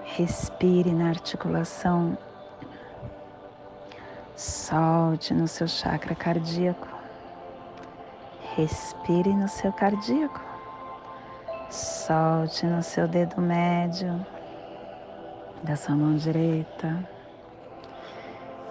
[0.04, 2.18] Respire na articulação.
[4.36, 6.90] Solte no seu chakra cardíaco.
[8.58, 10.42] Respire no seu cardíaco.
[11.70, 14.26] Solte no seu dedo médio
[15.64, 17.08] da sua mão direita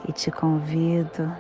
[0.07, 1.35] e te convido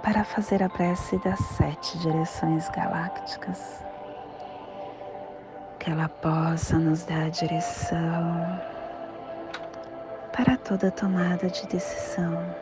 [0.00, 3.84] para fazer a prece das sete direções galácticas.
[5.80, 8.60] Que ela possa nos dar a direção
[10.32, 12.61] para toda tomada de decisão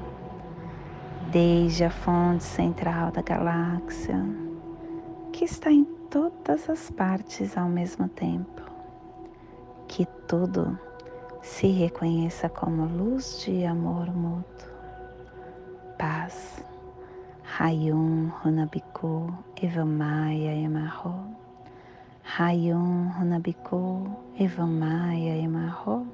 [1.31, 4.19] desde a fonte central da galáxia,
[5.31, 8.61] que está em todas as partes ao mesmo tempo.
[9.87, 10.77] Que tudo
[11.41, 14.69] se reconheça como luz de amor mútuo.
[15.97, 16.65] Paz.
[17.59, 21.27] Hayum Runabiku Evamaya Emarro.
[22.37, 24.05] Hayum Runabiku
[24.37, 26.05] Evamaya Emarro.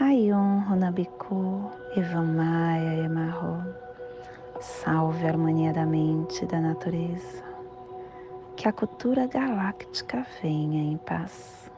[0.00, 3.89] Hayum Runabiku Evamaya Emarro.
[4.60, 7.50] Salve a harmonia da mente e da natureza
[8.60, 11.72] que a cultura galáctica venha em paz.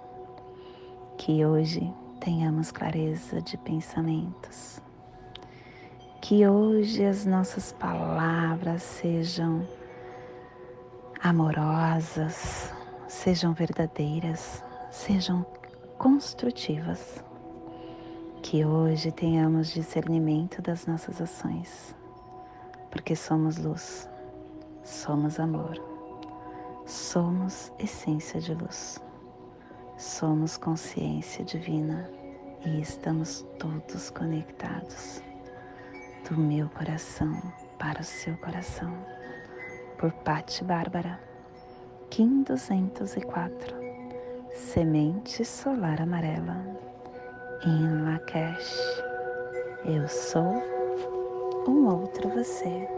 [1.17, 4.83] Que hoje tenhamos clareza de pensamentos.
[6.21, 9.65] Que hoje as nossas palavras sejam
[11.23, 12.75] amorosas,
[13.07, 15.47] sejam verdadeiras, sejam
[15.99, 17.25] construtivas.
[18.43, 21.95] Que hoje tenhamos discernimento das nossas ações,
[22.93, 24.09] porque somos luz,
[24.85, 25.77] somos amor.
[26.85, 29.03] Somos essência de luz.
[29.97, 32.09] Somos consciência divina
[32.65, 35.23] e estamos todos conectados
[36.29, 37.33] do meu coração
[37.79, 38.93] para o seu coração.
[39.97, 41.19] Por Patti Bárbara,
[42.11, 43.75] Kim 204,
[44.51, 46.63] Semente Solar Amarela,
[47.65, 49.03] em Lakesh.
[49.85, 50.82] Eu sou
[51.67, 52.89] um outro você.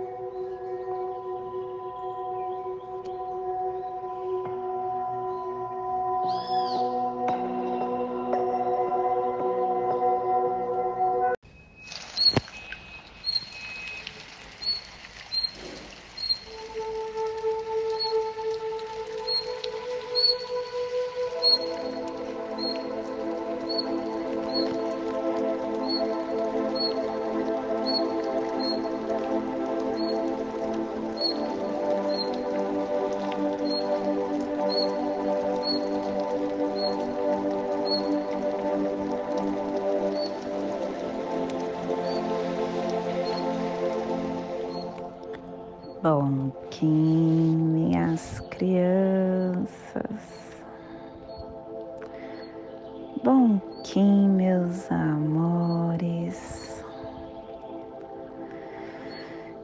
[53.85, 56.82] Kim, meus amores.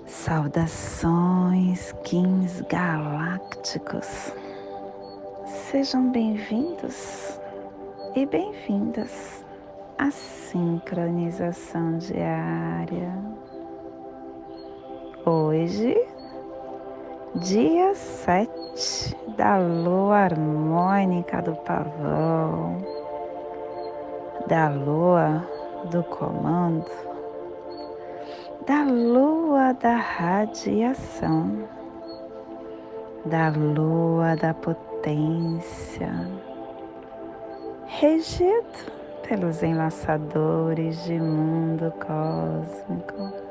[0.05, 4.35] Saudações, Kins galácticos.
[5.47, 7.41] Sejam bem-vindos
[8.15, 9.43] e bem-vindas
[9.97, 13.15] à sincronização diária.
[15.25, 15.97] Hoje
[17.37, 23.00] dia 7 da lua harmônica do pavão,
[24.51, 25.47] da lua
[25.93, 26.91] do comando,
[28.67, 31.69] da lua da radiação,
[33.25, 36.11] da lua da potência,
[37.87, 38.93] regido
[39.29, 43.51] pelos enlaçadores de mundo cósmico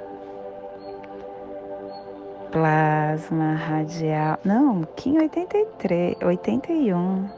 [2.52, 4.38] plasma radial.
[4.44, 7.30] Não, Kim 83, 81.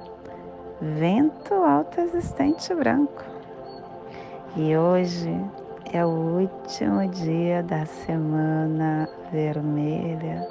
[0.81, 3.30] Vento alto existente branco.
[4.55, 5.29] E hoje
[5.91, 10.47] é o último dia da semana vermelha.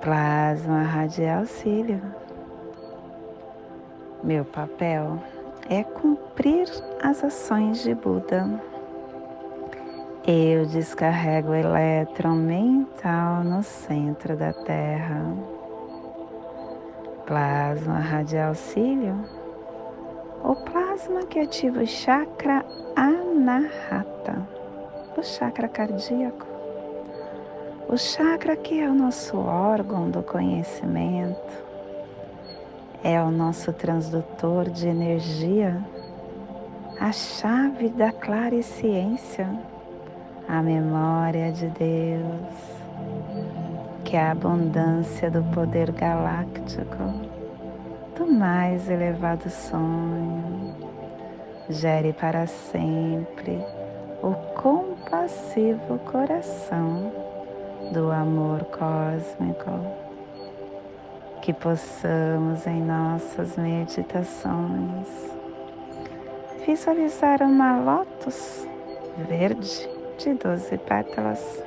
[0.00, 2.00] Plasma radial cílio.
[4.22, 5.18] Meu papel
[5.68, 6.68] é cumprir
[7.02, 8.48] as ações de Buda
[10.26, 15.22] eu descarrego o elétron mental no centro da Terra.
[17.26, 19.22] Plasma radial cílio.
[20.44, 22.64] O plasma que ativa o chakra
[22.94, 24.46] anahata,
[25.16, 26.46] o chakra cardíaco.
[27.88, 31.64] O chakra que é o nosso órgão do conhecimento,
[33.02, 35.82] é o nosso transdutor de energia,
[37.00, 38.12] a chave da
[38.62, 39.48] ciência
[40.46, 42.84] a memória de Deus,
[44.04, 47.23] que a abundância do poder galáctico,
[48.16, 50.74] do mais elevado sonho,
[51.68, 53.58] gere para sempre
[54.22, 57.12] o compassivo coração
[57.92, 60.04] do amor cósmico.
[61.42, 65.34] que possamos em nossas meditações
[66.64, 68.66] visualizar uma lótus
[69.28, 69.86] verde
[70.16, 71.62] de 12 pétalas.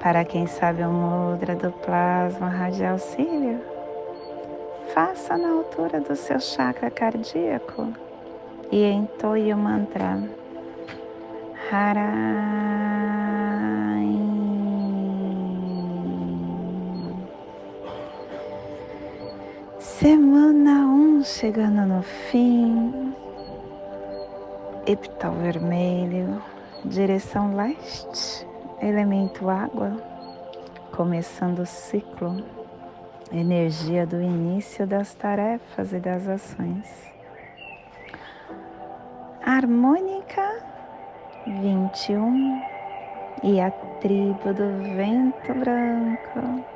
[0.00, 3.71] Para quem sabe o mudra do plasma radial cílio,
[4.88, 7.92] faça na altura do seu chakra cardíaco
[8.70, 10.22] e entoie o mantra.
[11.70, 12.22] Harai.
[19.78, 23.14] Semana 1 um chegando no fim,
[24.86, 26.42] epital vermelho,
[26.84, 28.46] direção leste,
[28.80, 29.96] elemento água,
[30.90, 32.44] começando o ciclo,
[33.32, 37.12] energia do início das tarefas e das ações.
[39.44, 40.42] Harmônica
[41.46, 42.62] 21
[43.42, 43.70] e a
[44.00, 46.72] tribo do vento branco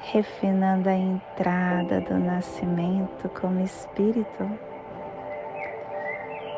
[0.00, 4.48] refinando a entrada do nascimento como espírito.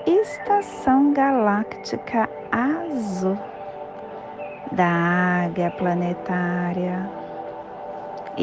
[0.07, 3.39] Estação galáctica azul
[4.73, 4.87] da
[5.45, 7.11] águia planetária,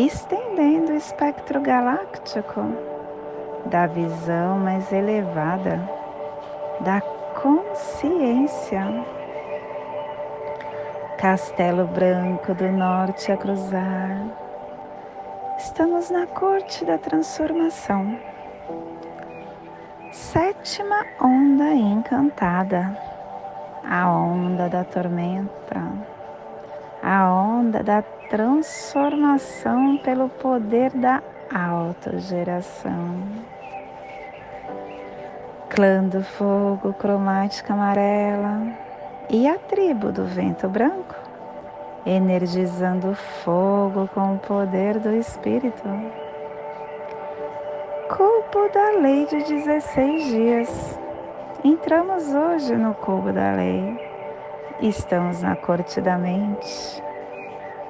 [0.06, 2.62] estendendo o espectro galáctico
[3.66, 5.82] da visão mais elevada
[6.82, 7.02] da
[7.42, 8.84] consciência.
[11.18, 14.48] Castelo Branco do Norte a cruzar
[15.58, 18.16] Estamos na corte da transformação.
[20.12, 22.96] Sétima onda encantada,
[23.84, 25.82] a onda da tormenta,
[27.10, 33.24] a onda da transformação pelo poder da autogeração.
[35.70, 38.74] Clã do fogo, cromática amarela
[39.30, 41.16] e a tribo do vento branco
[42.06, 45.88] energizando o fogo com o poder do Espírito.
[48.10, 51.00] Cubo da lei de 16 dias.
[51.64, 54.07] Entramos hoje no cubo da lei.
[54.82, 57.04] Estamos na corte da mente.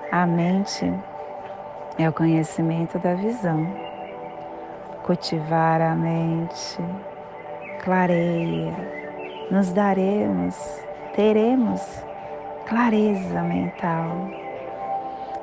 [0.10, 0.90] A mente
[1.98, 3.68] é o conhecimento da visão.
[5.04, 6.82] Cultivar a mente
[7.84, 8.74] clareia,
[9.52, 10.56] nos daremos,
[11.14, 11.82] teremos
[12.68, 14.30] clareza mental.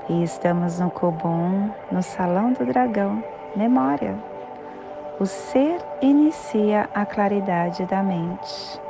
[0.09, 3.23] E estamos no Cobum, no Salão do Dragão,
[3.55, 4.15] memória.
[5.21, 8.84] O ser inicia a claridade da mente.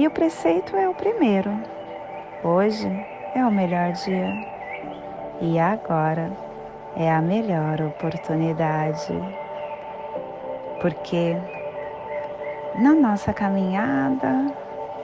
[0.00, 1.52] E o preceito é o primeiro.
[2.42, 2.88] Hoje
[3.34, 4.32] é o melhor dia.
[5.42, 6.32] E agora
[6.96, 9.12] é a melhor oportunidade.
[10.80, 11.36] Porque
[12.76, 14.46] na nossa caminhada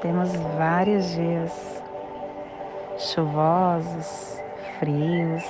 [0.01, 1.83] temos vários dias
[2.97, 4.43] chuvosos,
[4.79, 5.45] frios,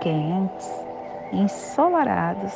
[0.00, 0.86] quentes,
[1.34, 2.54] ensolarados.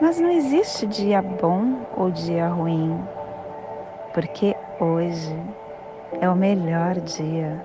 [0.00, 2.98] Mas não existe dia bom ou dia ruim,
[4.14, 5.36] porque hoje
[6.20, 7.62] é o melhor dia.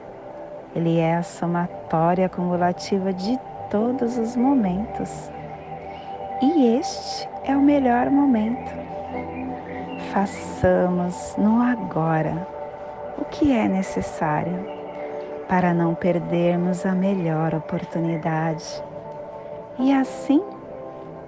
[0.75, 3.39] Ele é a somatória acumulativa de
[3.69, 5.31] todos os momentos.
[6.41, 8.71] E este é o melhor momento.
[10.11, 12.47] Façamos no agora
[13.17, 14.65] o que é necessário
[15.47, 18.83] para não perdermos a melhor oportunidade
[19.77, 20.41] e assim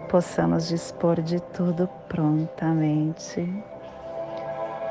[0.10, 3.48] possamos dispor de tudo prontamente.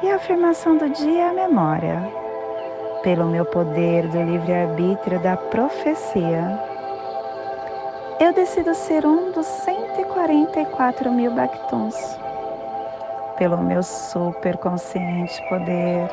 [0.03, 2.11] E a afirmação do dia é a memória.
[3.03, 6.59] Pelo meu poder do livre-arbítrio da profecia,
[8.19, 11.97] eu decido ser um dos 144 mil Bactuns.
[13.37, 16.09] Pelo meu superconsciente poder,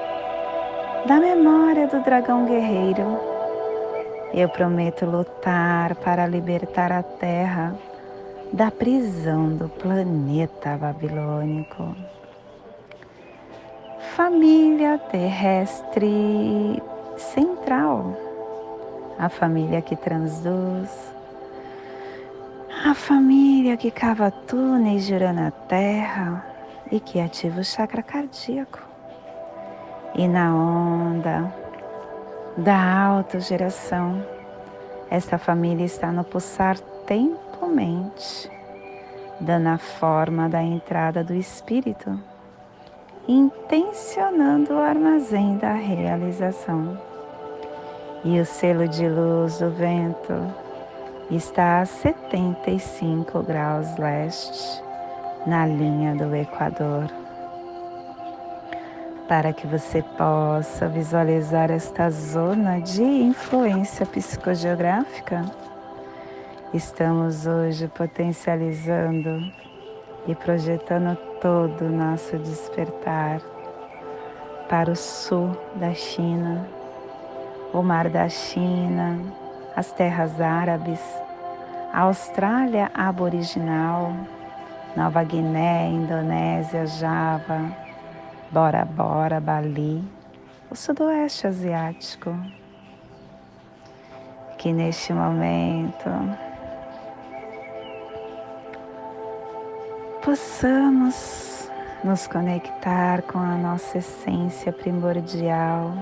[1.06, 3.18] da memória do dragão guerreiro.
[4.34, 7.74] Eu prometo lutar para libertar a Terra
[8.52, 11.96] da prisão do planeta babilônico.
[14.18, 16.82] Família terrestre
[17.18, 18.18] central,
[19.20, 20.90] a família que transduz,
[22.84, 26.44] a família que cava túneis girando a terra
[26.92, 28.80] e que ativa o chakra cardíaco.
[30.16, 31.54] E na onda
[32.58, 34.26] da autogeração,
[35.12, 38.50] esta família está no pulsar tempo-mente,
[39.40, 42.20] dando a forma da entrada do espírito,
[43.28, 46.98] intencionando o armazém da realização.
[48.24, 50.34] E o selo de luz do vento
[51.30, 54.82] está a 75 graus leste,
[55.46, 57.12] na linha do Equador
[59.28, 65.44] para que você possa visualizar esta zona de influência psicogeográfica.
[66.74, 69.52] Estamos hoje potencializando
[70.28, 73.42] e projetando todo o nosso despertar
[74.70, 76.68] para o sul da China,
[77.74, 79.20] o Mar da China,
[79.76, 81.02] as terras árabes,
[81.94, 84.14] a Austrália aboriginal,
[84.96, 87.72] Nova Guiné, Indonésia, Java,
[88.52, 90.04] Bora Bora, Bali,
[90.72, 92.36] o Sudoeste Asiático,
[94.58, 96.10] que neste momento
[100.28, 101.72] possamos
[102.04, 105.94] nos conectar com a nossa essência primordial,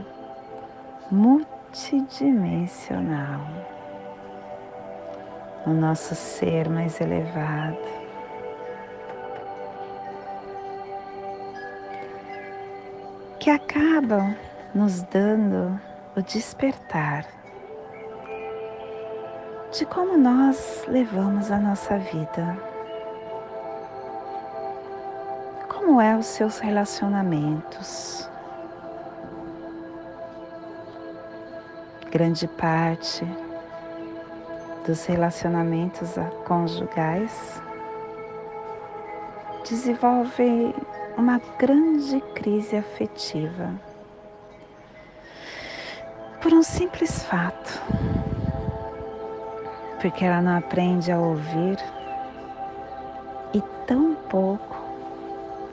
[1.11, 3.41] multidimensional,
[5.67, 7.77] o nosso ser mais elevado.
[13.39, 14.35] Que acabam
[14.73, 15.79] nos dando
[16.15, 17.27] o despertar
[19.71, 22.74] de como nós levamos a nossa vida.
[25.85, 28.27] Como é os seus relacionamentos?
[32.09, 33.23] Grande parte
[34.83, 37.61] dos relacionamentos conjugais
[39.69, 40.73] desenvolve
[41.15, 43.69] uma grande crise afetiva
[46.41, 47.79] por um simples fato,
[50.01, 51.77] porque ela não aprende a ouvir
[53.53, 54.74] e tão pouco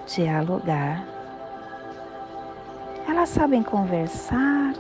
[0.07, 1.07] dialogar.
[3.09, 4.75] Elas sabem conversar,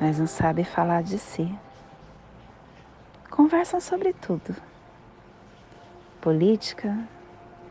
[0.00, 1.52] mas não sabem falar de si.
[3.30, 4.54] Conversam sobre tudo:
[6.20, 6.96] política,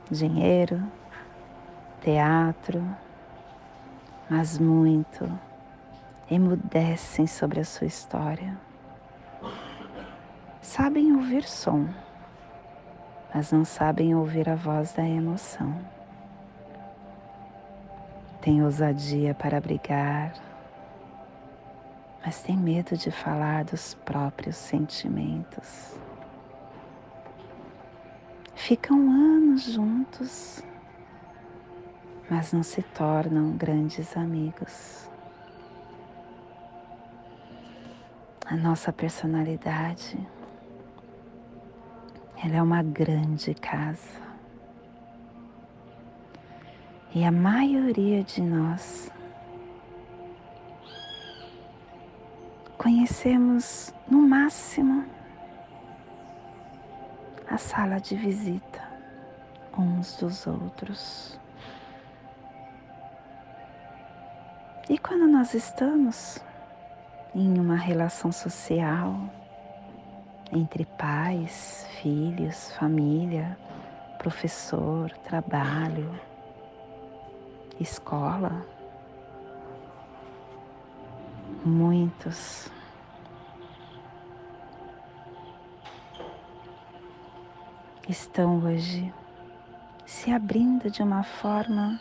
[0.09, 0.81] dinheiro,
[2.01, 2.83] teatro,
[4.29, 5.27] mas muito
[6.29, 8.59] emudecem sobre a sua história.
[10.61, 11.87] Sabem ouvir som
[13.35, 15.77] mas não sabem ouvir a voz da emoção.
[18.39, 20.33] Tem ousadia para brigar,
[22.25, 25.97] mas tem medo de falar dos próprios sentimentos.
[28.55, 30.63] Ficam anos juntos,
[32.29, 35.09] mas não se tornam grandes amigos.
[38.45, 40.17] A nossa personalidade
[42.43, 44.23] ela é uma grande casa.
[47.13, 49.11] E a maioria de nós
[52.77, 55.05] conhecemos no máximo
[57.49, 58.83] a sala de visita
[59.77, 61.39] uns dos outros.
[64.89, 66.39] E quando nós estamos
[67.33, 69.29] em uma relação social,
[70.51, 73.57] entre pais, filhos, família,
[74.17, 76.09] professor, trabalho,
[77.79, 78.65] escola.
[81.63, 82.71] Muitos
[88.07, 89.11] estão hoje
[90.05, 91.99] se abrindo de uma forma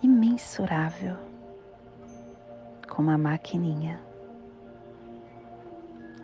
[0.00, 1.16] imensurável,
[2.88, 4.05] como a maquininha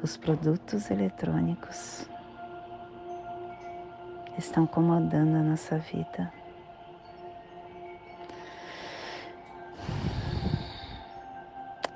[0.03, 2.09] os produtos eletrônicos
[4.37, 6.33] estão comandando a nossa vida.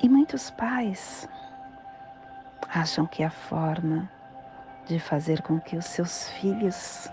[0.00, 1.28] E muitos pais
[2.68, 4.08] acham que a forma
[4.86, 7.10] de fazer com que os seus filhos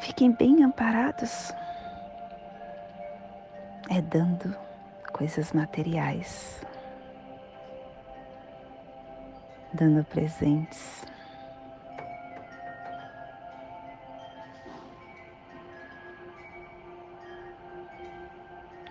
[0.00, 1.52] fiquem bem amparados
[3.88, 4.56] é dando
[5.12, 6.64] coisas materiais.
[9.72, 11.04] Dando presentes.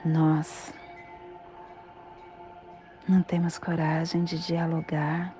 [0.05, 0.73] Nós
[3.07, 5.35] não temos coragem de dialogar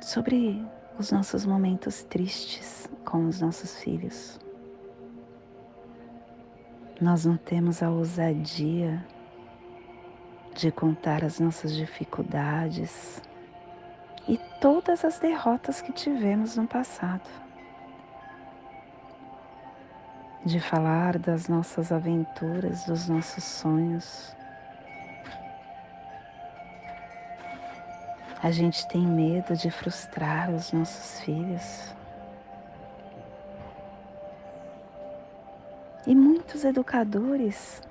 [0.00, 0.64] sobre
[0.98, 4.40] os nossos momentos tristes com os nossos filhos.
[7.00, 9.04] Nós não temos a ousadia
[10.54, 13.20] de contar as nossas dificuldades
[14.26, 17.28] e todas as derrotas que tivemos no passado.
[20.44, 24.34] De falar das nossas aventuras, dos nossos sonhos.
[28.42, 31.94] A gente tem medo de frustrar os nossos filhos.
[36.06, 37.82] E muitos educadores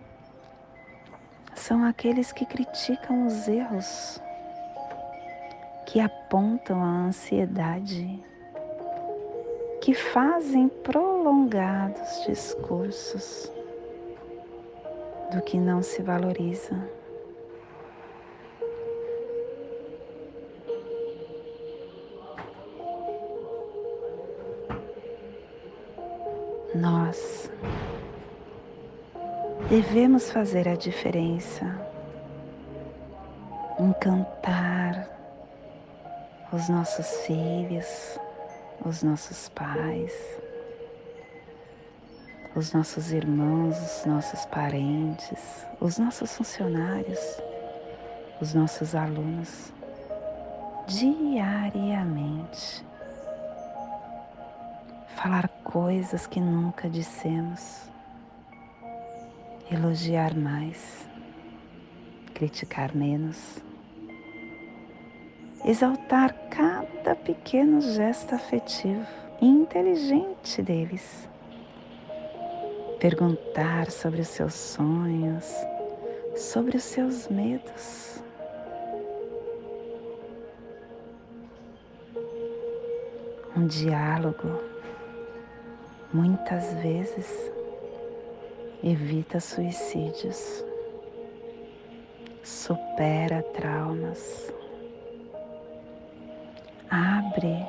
[1.55, 4.21] são aqueles que criticam os erros
[5.93, 8.19] que apontam a ansiedade,
[9.79, 13.51] que fazem prolongados discursos
[15.31, 16.89] do que não se valoriza.
[26.73, 27.51] Nós
[29.69, 31.67] devemos fazer a diferença,
[33.79, 35.12] encantar
[36.53, 38.19] os nossos filhos,
[38.85, 40.13] os nossos pais,
[42.55, 47.41] os nossos irmãos, os nossos parentes, os nossos funcionários,
[48.39, 49.73] os nossos alunos,
[50.85, 52.85] diariamente.
[55.15, 57.89] Falar coisas que nunca dissemos,
[59.71, 61.09] elogiar mais,
[62.35, 63.62] criticar menos,
[65.65, 69.05] exaltar cada pequeno gesto afetivo
[69.41, 71.29] e inteligente deles
[73.03, 75.53] perguntar sobre os seus sonhos,
[76.37, 78.23] sobre os seus medos.
[83.57, 84.47] Um diálogo
[86.13, 87.51] muitas vezes
[88.81, 90.63] evita suicídios,
[92.41, 94.52] supera traumas,
[97.33, 97.67] abre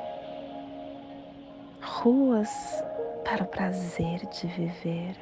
[1.81, 2.83] ruas
[3.23, 5.15] para o prazer de viver.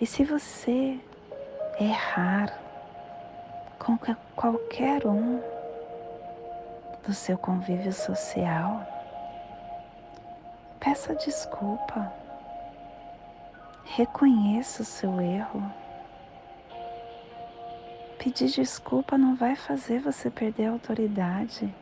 [0.00, 0.98] E se você
[1.78, 2.58] errar
[3.78, 3.98] com
[4.34, 5.42] qualquer um
[7.06, 8.86] do seu convívio social,
[10.80, 12.10] peça desculpa,
[13.84, 15.62] reconheça o seu erro.
[18.18, 21.72] Pedir desculpa não vai fazer você perder a autoridade,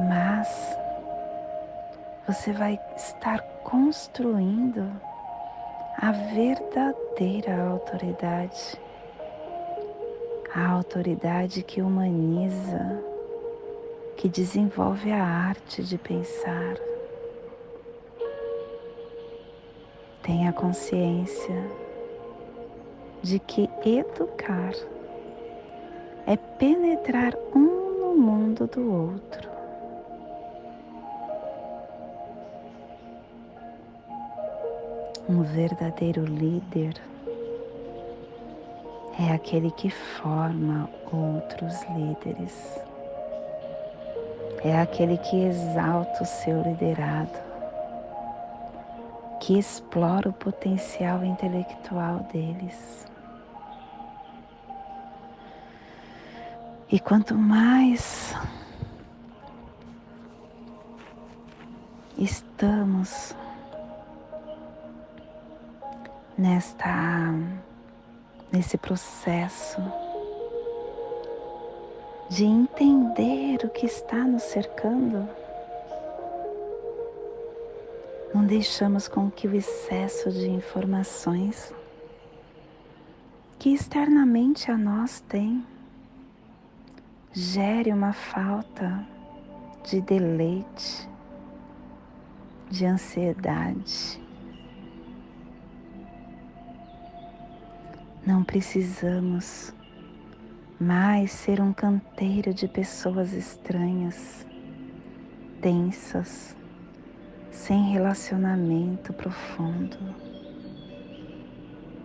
[0.00, 0.76] mas
[2.26, 4.90] você vai estar construindo
[5.96, 8.76] a verdadeira autoridade,
[10.52, 13.00] a autoridade que humaniza,
[14.16, 16.74] que desenvolve a arte de pensar.
[20.20, 21.85] Tenha consciência
[23.22, 24.72] de que educar
[26.26, 29.48] é penetrar um no mundo do outro.
[35.28, 36.94] Um verdadeiro líder
[39.18, 42.80] é aquele que forma outros líderes,
[44.62, 47.45] é aquele que exalta o seu liderado,
[49.46, 53.06] que explora o potencial intelectual deles.
[56.90, 58.34] E quanto mais
[62.18, 63.36] estamos
[66.36, 67.32] nesta
[68.50, 69.80] nesse processo
[72.28, 75.28] de entender o que está nos cercando,
[78.46, 81.74] deixamos com que o excesso de informações
[83.58, 85.66] que externamente a nós tem
[87.32, 89.04] gere uma falta
[89.84, 91.08] de deleite,
[92.70, 94.22] de ansiedade.
[98.24, 99.74] Não precisamos
[100.78, 104.46] mais ser um canteiro de pessoas estranhas,
[105.60, 106.56] tensas,
[107.56, 109.96] sem relacionamento profundo.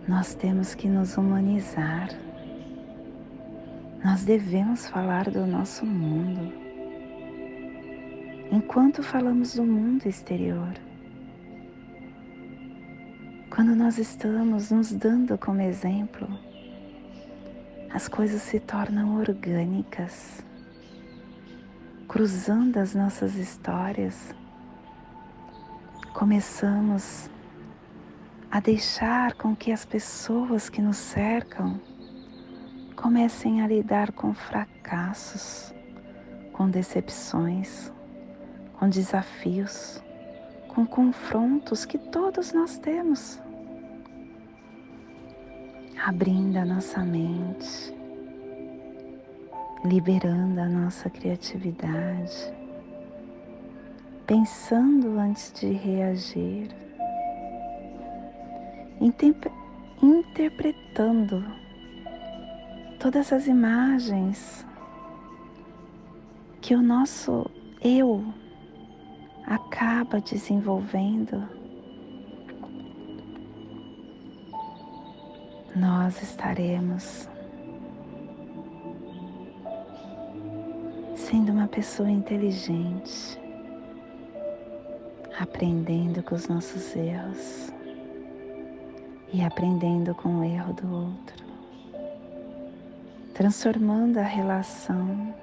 [0.08, 2.08] Nós temos que nos humanizar.
[4.02, 6.52] Nós devemos falar do nosso mundo.
[8.50, 10.72] Enquanto falamos do mundo exterior,
[13.48, 16.26] quando nós estamos nos dando como exemplo,
[17.90, 20.44] as coisas se tornam orgânicas,
[22.08, 24.34] cruzando as nossas histórias,
[26.12, 27.30] começamos
[28.50, 31.80] a deixar com que as pessoas que nos cercam
[32.94, 35.74] comecem a lidar com fracassos,
[36.52, 37.90] com decepções,
[38.78, 40.02] com desafios,
[40.68, 43.40] com confrontos que todos nós temos.
[46.04, 47.94] Abrindo a nossa mente,
[49.84, 52.61] liberando a nossa criatividade,
[54.26, 56.70] pensando antes de reagir,
[60.00, 61.44] interpretando
[62.98, 64.66] todas as imagens
[66.60, 67.50] que o nosso
[67.82, 68.24] eu
[69.44, 71.42] acaba desenvolvendo,
[75.74, 77.28] nós estaremos
[81.16, 83.41] sendo uma pessoa inteligente,
[85.38, 87.72] aprendendo com os nossos erros
[89.32, 91.44] e aprendendo com o erro do outro,
[93.34, 95.34] transformando a relação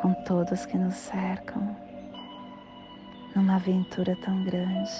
[0.00, 1.76] com todos que nos cercam
[3.36, 4.90] numa aventura tão grande,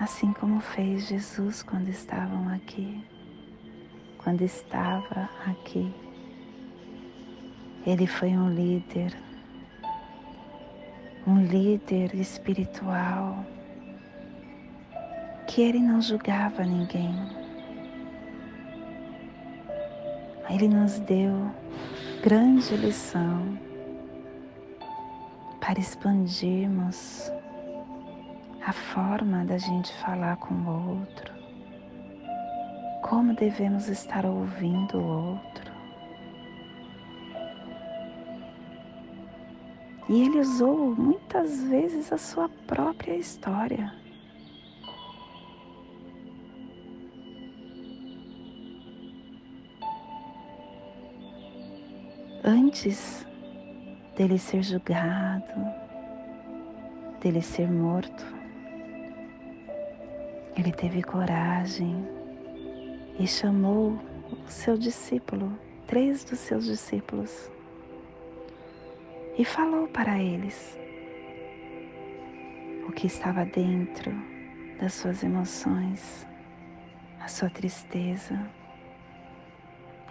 [0.00, 3.04] assim como fez Jesus quando estavam aqui,
[4.18, 5.94] quando estava aqui.
[7.86, 9.14] Ele foi um líder,
[11.26, 13.44] um líder espiritual
[15.46, 17.14] que ele não julgava ninguém.
[20.50, 21.50] Ele nos deu
[22.22, 23.58] grande lição
[25.60, 27.32] para expandirmos
[28.66, 31.32] a forma da gente falar com o outro,
[33.02, 35.63] como devemos estar ouvindo o outro.
[40.08, 43.92] E ele usou muitas vezes a sua própria história.
[52.44, 53.26] Antes
[54.14, 55.54] dele ser julgado,
[57.22, 58.26] dele ser morto,
[60.54, 61.96] ele teve coragem
[63.18, 63.98] e chamou
[64.30, 67.50] o seu discípulo, três dos seus discípulos,
[69.36, 70.78] e falou para eles
[72.88, 74.12] o que estava dentro
[74.78, 76.26] das suas emoções,
[77.20, 78.38] a sua tristeza.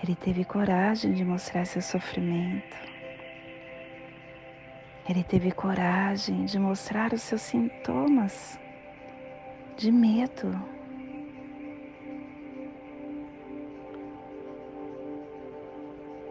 [0.04, 2.76] Ele teve coragem de mostrar seu sofrimento.
[5.08, 8.60] Ele teve coragem de mostrar os seus sintomas
[9.78, 10.73] de medo.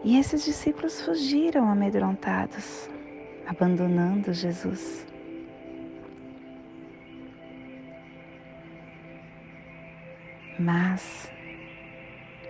[0.03, 2.89] E esses discípulos fugiram amedrontados,
[3.47, 5.07] abandonando Jesus.
[10.59, 11.31] Mas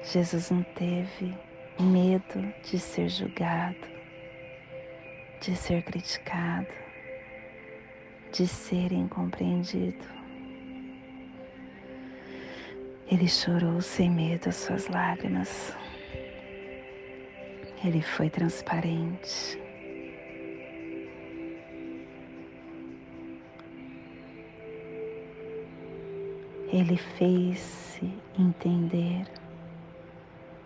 [0.03, 1.37] Jesus não teve
[1.79, 3.87] medo de ser julgado,
[5.39, 6.67] de ser criticado,
[8.31, 10.05] de ser incompreendido.
[13.07, 15.82] Ele chorou sem medo as suas lágrimas.
[17.83, 19.59] Ele foi transparente.
[26.71, 29.27] Ele fez-se entender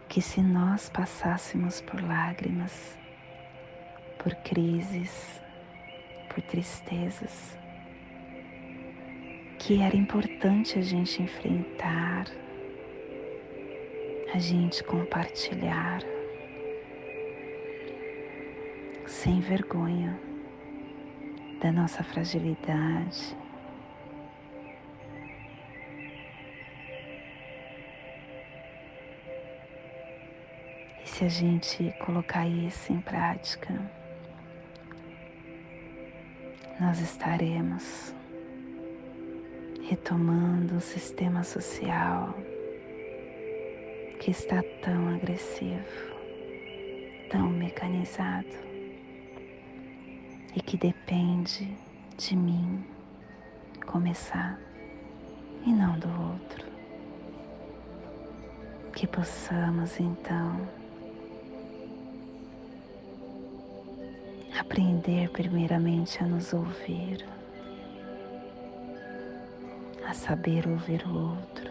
[0.07, 2.95] que se nós passássemos por lágrimas,
[4.19, 5.41] por crises,
[6.30, 7.57] por tristezas,
[9.57, 12.26] que era importante a gente enfrentar,
[14.34, 16.02] a gente compartilhar,
[19.27, 20.17] sem vergonha
[21.61, 23.35] da nossa fragilidade,
[31.03, 33.73] se a gente colocar isso em prática,
[36.79, 38.15] nós estaremos
[39.89, 42.33] retomando o sistema social
[44.21, 46.15] que está tão agressivo,
[47.29, 48.66] tão mecanizado
[50.57, 51.77] e que depende
[52.17, 52.84] de mim
[53.85, 54.59] começar
[55.63, 56.65] e não do outro.
[58.91, 60.67] Que possamos então
[64.59, 67.23] aprender primeiramente a nos ouvir,
[70.07, 71.69] a saber ouvir o outro,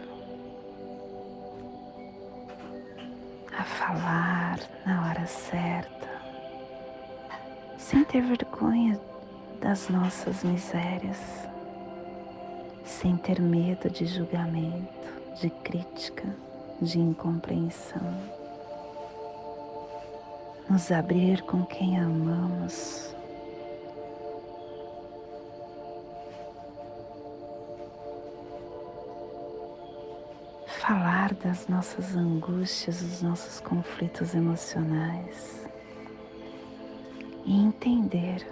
[3.51, 6.06] a falar na hora certa,
[7.89, 8.99] sem ter vergonha
[9.61, 11.47] das nossas misérias,
[12.83, 15.09] sem ter medo de julgamento,
[15.39, 16.27] de crítica,
[16.81, 18.13] de incompreensão.
[20.69, 23.15] Nos abrir com quem amamos.
[30.81, 35.66] Falar das nossas angústias, dos nossos conflitos emocionais
[37.47, 38.45] e entender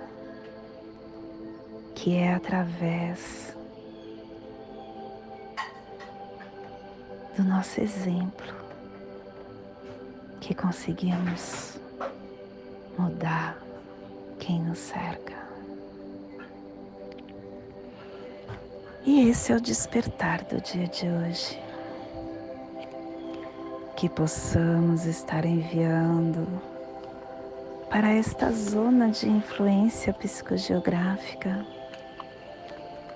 [1.94, 3.54] que é através
[7.36, 8.56] do nosso exemplo
[10.40, 11.78] que conseguimos
[12.98, 13.62] mudar
[14.40, 15.36] quem nos cerca.
[19.06, 21.62] E esse é o despertar do dia de hoje.
[23.98, 26.48] Que possamos estar enviando
[27.90, 31.66] para esta zona de influência psicogeográfica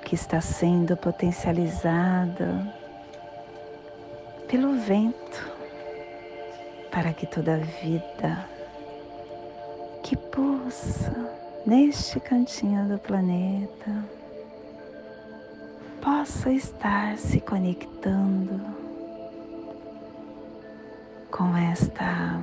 [0.03, 2.73] que está sendo potencializada
[4.47, 5.51] pelo vento,
[6.91, 8.49] para que toda vida
[10.01, 11.13] que pulsa
[11.65, 14.03] neste cantinho do planeta
[16.01, 18.59] possa estar se conectando
[21.29, 22.41] com esta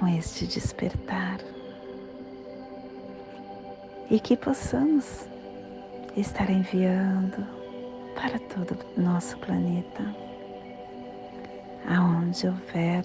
[0.00, 1.38] com este despertar
[4.10, 5.28] e que possamos
[6.16, 7.46] estar enviando
[8.14, 10.02] para todo o nosso planeta,
[11.86, 13.04] aonde houver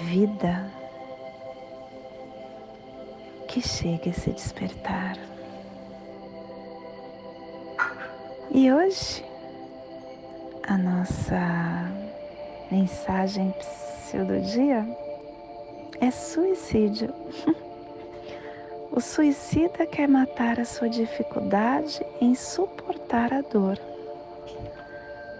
[0.00, 0.72] vida,
[3.48, 5.18] que chegue a se despertar.
[8.50, 9.22] E hoje
[10.66, 11.92] a nossa
[12.70, 13.54] mensagem
[14.18, 14.86] do dia
[16.00, 17.12] é suicídio.
[18.94, 23.78] O suicida quer matar a sua dificuldade em suportar a dor.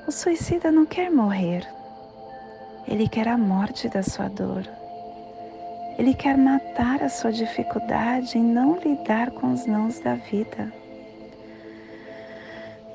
[0.09, 1.69] O suicida não quer morrer,
[2.89, 4.67] ele quer a morte da sua dor.
[5.99, 10.73] Ele quer matar a sua dificuldade em não lidar com os nãos da vida.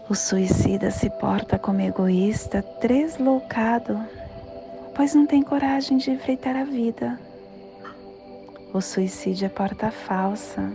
[0.09, 3.99] O suicida se porta como egoísta, tresloucado,
[4.97, 7.17] pois não tem coragem de enfrentar a vida
[8.73, 10.71] o suicídio é porta falsa,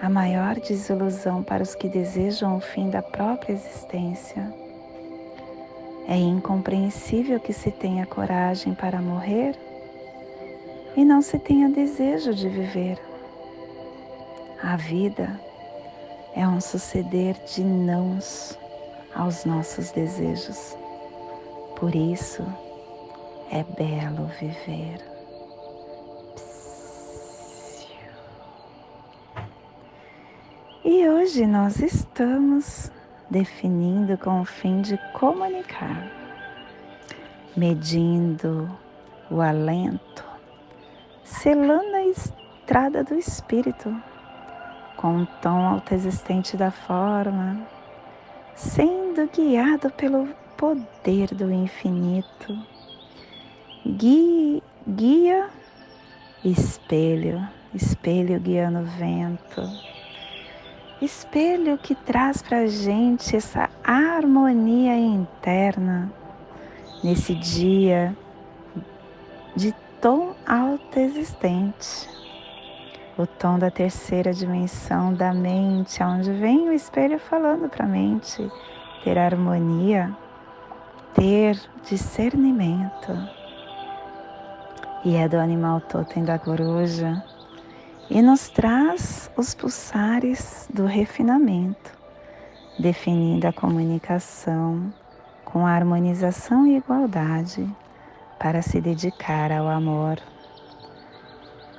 [0.00, 4.52] a maior desilusão para os que desejam o fim da própria existência.
[6.06, 9.58] É incompreensível que se tenha coragem para morrer
[10.94, 12.98] e não se tenha desejo de viver.
[14.62, 15.40] A vida
[16.36, 18.58] é um suceder de nãos
[19.14, 20.76] aos nossos desejos.
[21.76, 22.44] Por isso
[23.50, 25.14] é belo viver.
[30.84, 32.92] E hoje nós estamos
[33.30, 36.10] definindo com o fim de comunicar,
[37.56, 38.70] medindo
[39.30, 40.24] o alento,
[41.22, 43.94] selando a estrada do espírito
[44.96, 47.66] com um tom autoexistente da forma,
[48.54, 52.73] sendo guiado pelo poder do infinito.
[53.86, 55.50] Guia, guia
[56.42, 59.62] espelho, espelho guiando o vento.
[61.02, 66.10] Espelho que traz para gente essa harmonia interna
[67.02, 68.16] nesse dia
[69.54, 72.08] de tom autoexistente,
[73.18, 78.50] o tom da terceira dimensão da mente, onde vem o espelho falando para a mente.
[79.02, 80.16] Ter harmonia,
[81.12, 83.43] ter discernimento.
[85.04, 87.22] E é do animal totem da coruja
[88.08, 91.92] e nos traz os pulsares do refinamento,
[92.78, 94.90] definindo a comunicação
[95.44, 97.68] com a harmonização e igualdade
[98.38, 100.18] para se dedicar ao amor.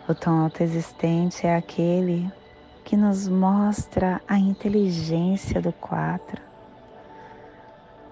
[0.07, 2.31] O tom autoexistente é aquele
[2.83, 6.39] que nos mostra a inteligência do quatro,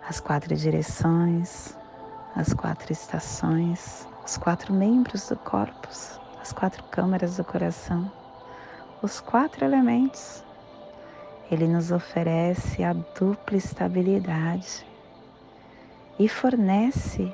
[0.10, 1.78] as quatro direções,
[2.36, 8.12] as quatro estações, os quatro membros do corpus as quatro câmaras do coração,
[9.02, 10.44] os quatro elementos.
[11.50, 14.86] Ele nos oferece a dupla estabilidade
[16.20, 17.34] e fornece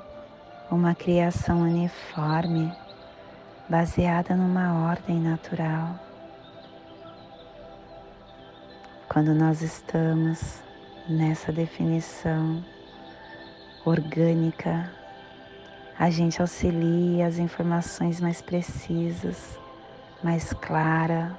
[0.70, 2.72] uma criação uniforme
[3.68, 5.98] baseada numa ordem natural.
[9.08, 10.62] Quando nós estamos
[11.08, 12.64] nessa definição
[13.84, 14.99] orgânica
[16.00, 19.58] a gente auxilia as informações mais precisas,
[20.24, 21.38] mais clara,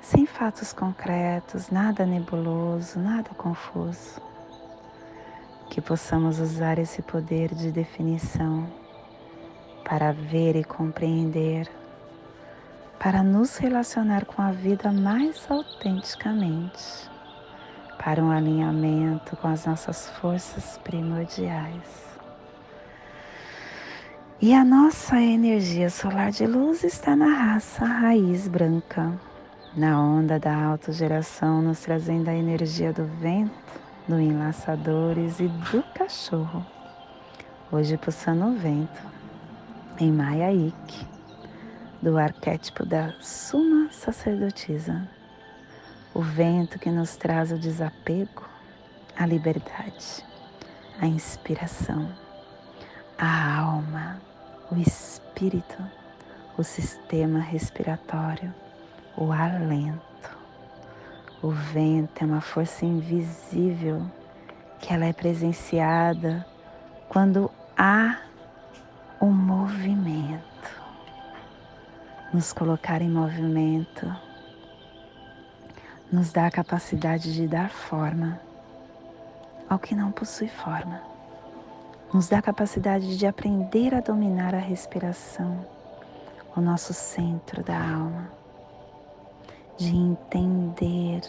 [0.00, 4.20] sem fatos concretos, nada nebuloso, nada confuso.
[5.70, 8.66] Que possamos usar esse poder de definição
[9.84, 11.70] para ver e compreender,
[12.98, 17.08] para nos relacionar com a vida mais autenticamente,
[18.04, 22.05] para um alinhamento com as nossas forças primordiais.
[24.38, 29.18] E a nossa energia solar de luz está na raça raiz branca,
[29.74, 33.50] na onda da autogeração, nos trazendo a energia do vento,
[34.06, 36.66] do Enlaçadores e do Cachorro.
[37.72, 39.02] Hoje pulsando o vento
[39.98, 41.06] em Maya Ik,
[42.02, 45.08] do arquétipo da Suma Sacerdotisa.
[46.12, 48.46] O vento que nos traz o desapego,
[49.16, 50.22] a liberdade,
[51.00, 52.25] a inspiração,
[53.18, 54.20] a alma,
[54.70, 55.82] o espírito,
[56.56, 58.54] o sistema respiratório,
[59.16, 60.16] o alento
[61.42, 64.02] o vento é uma força invisível
[64.80, 66.46] que ela é presenciada
[67.08, 68.18] quando há
[69.20, 70.42] um movimento.
[72.32, 74.12] Nos colocar em movimento
[76.10, 78.40] nos dá a capacidade de dar forma
[79.68, 81.15] ao que não possui forma.
[82.14, 85.66] Nos dá a capacidade de aprender a dominar a respiração,
[86.56, 88.30] o nosso centro da alma.
[89.76, 91.20] De entender,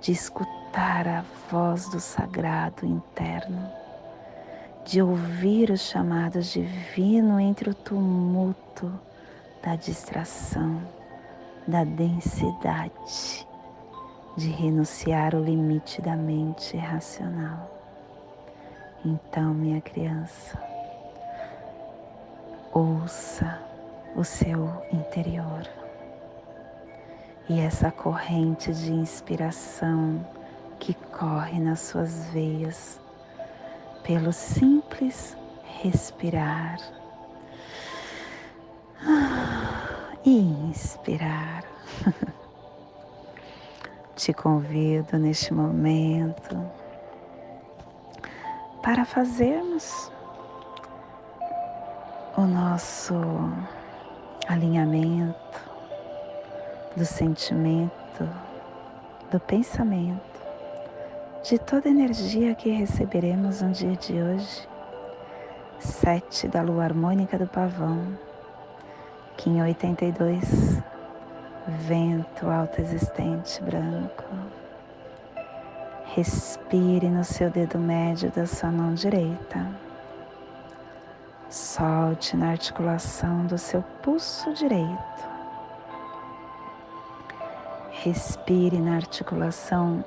[0.00, 3.68] de escutar a voz do sagrado interno,
[4.84, 8.92] de ouvir os chamados divino entre o tumulto
[9.60, 10.80] da distração,
[11.66, 13.46] da densidade,
[14.36, 17.79] de renunciar o limite da mente racional.
[19.02, 20.62] Então, minha criança,
[22.70, 23.58] ouça
[24.14, 25.66] o seu interior
[27.48, 30.20] e essa corrente de inspiração
[30.78, 33.00] que corre nas suas veias
[34.02, 35.34] pelo simples
[35.82, 36.78] respirar
[40.24, 41.64] e inspirar.
[44.14, 46.79] Te convido neste momento
[48.82, 50.10] para fazermos
[52.36, 53.14] o nosso
[54.48, 55.60] alinhamento
[56.96, 58.28] do sentimento,
[59.30, 60.20] do pensamento,
[61.42, 64.68] de toda energia que receberemos no dia de hoje.
[65.78, 68.18] Sete da lua harmônica do pavão,
[69.36, 70.82] Kim 82,
[71.86, 74.24] vento alto existente branco.
[76.16, 79.64] Respire no seu dedo médio da sua mão direita.
[81.48, 85.28] Solte na articulação do seu pulso direito.
[87.92, 90.04] Respire na articulação.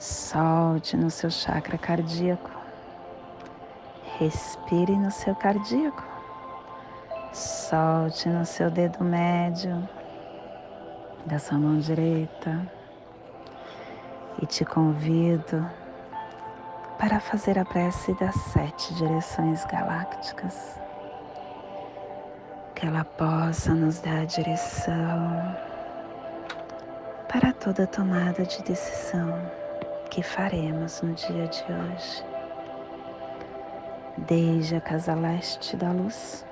[0.00, 2.50] Solte no seu chakra cardíaco.
[4.18, 6.04] Respire no seu cardíaco.
[7.32, 9.88] Solte no seu dedo médio
[11.24, 12.75] da sua mão direita.
[14.40, 15.68] E te convido
[16.98, 20.80] para fazer a prece das sete direções galácticas
[22.74, 25.56] que ela possa nos dar a direção
[27.26, 29.34] para toda tomada de decisão
[30.10, 32.24] que faremos no dia de hoje.
[34.18, 36.46] Desde a casa leste da luz,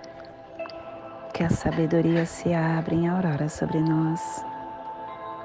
[1.32, 4.44] que a sabedoria se abra em aurora sobre nós,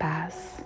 [0.00, 0.64] paz.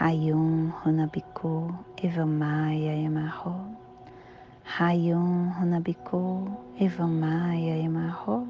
[0.00, 1.68] Hayum Runabiku
[2.02, 3.76] Evamaya Emarro
[4.78, 6.48] Rayon Runabiku
[6.80, 8.48] Evamaya Emarro.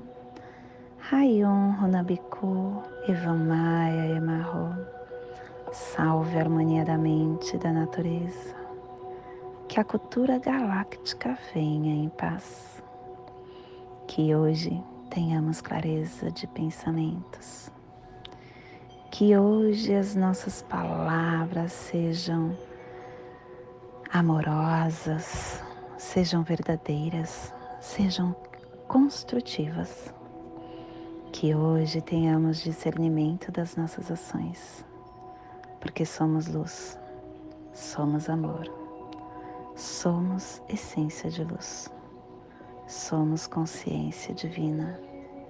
[1.10, 4.76] Rayon Runabiku Evamaya Emarro.
[5.72, 8.54] Salve a harmonia da mente e da natureza.
[9.68, 12.82] que a cultura galáctica venha em paz.
[14.06, 17.70] Que hoje tenhamos clareza de pensamentos.
[19.10, 22.56] Que hoje as nossas palavras sejam
[24.10, 25.60] amorosas,
[25.98, 28.34] sejam verdadeiras, sejam
[28.86, 30.14] construtivas.
[31.32, 34.86] Que hoje tenhamos discernimento das nossas ações,
[35.80, 36.96] porque somos luz,
[37.74, 38.72] somos amor,
[39.74, 41.92] somos essência de luz,
[42.86, 44.98] somos consciência divina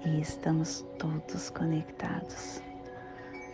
[0.03, 2.63] e estamos todos conectados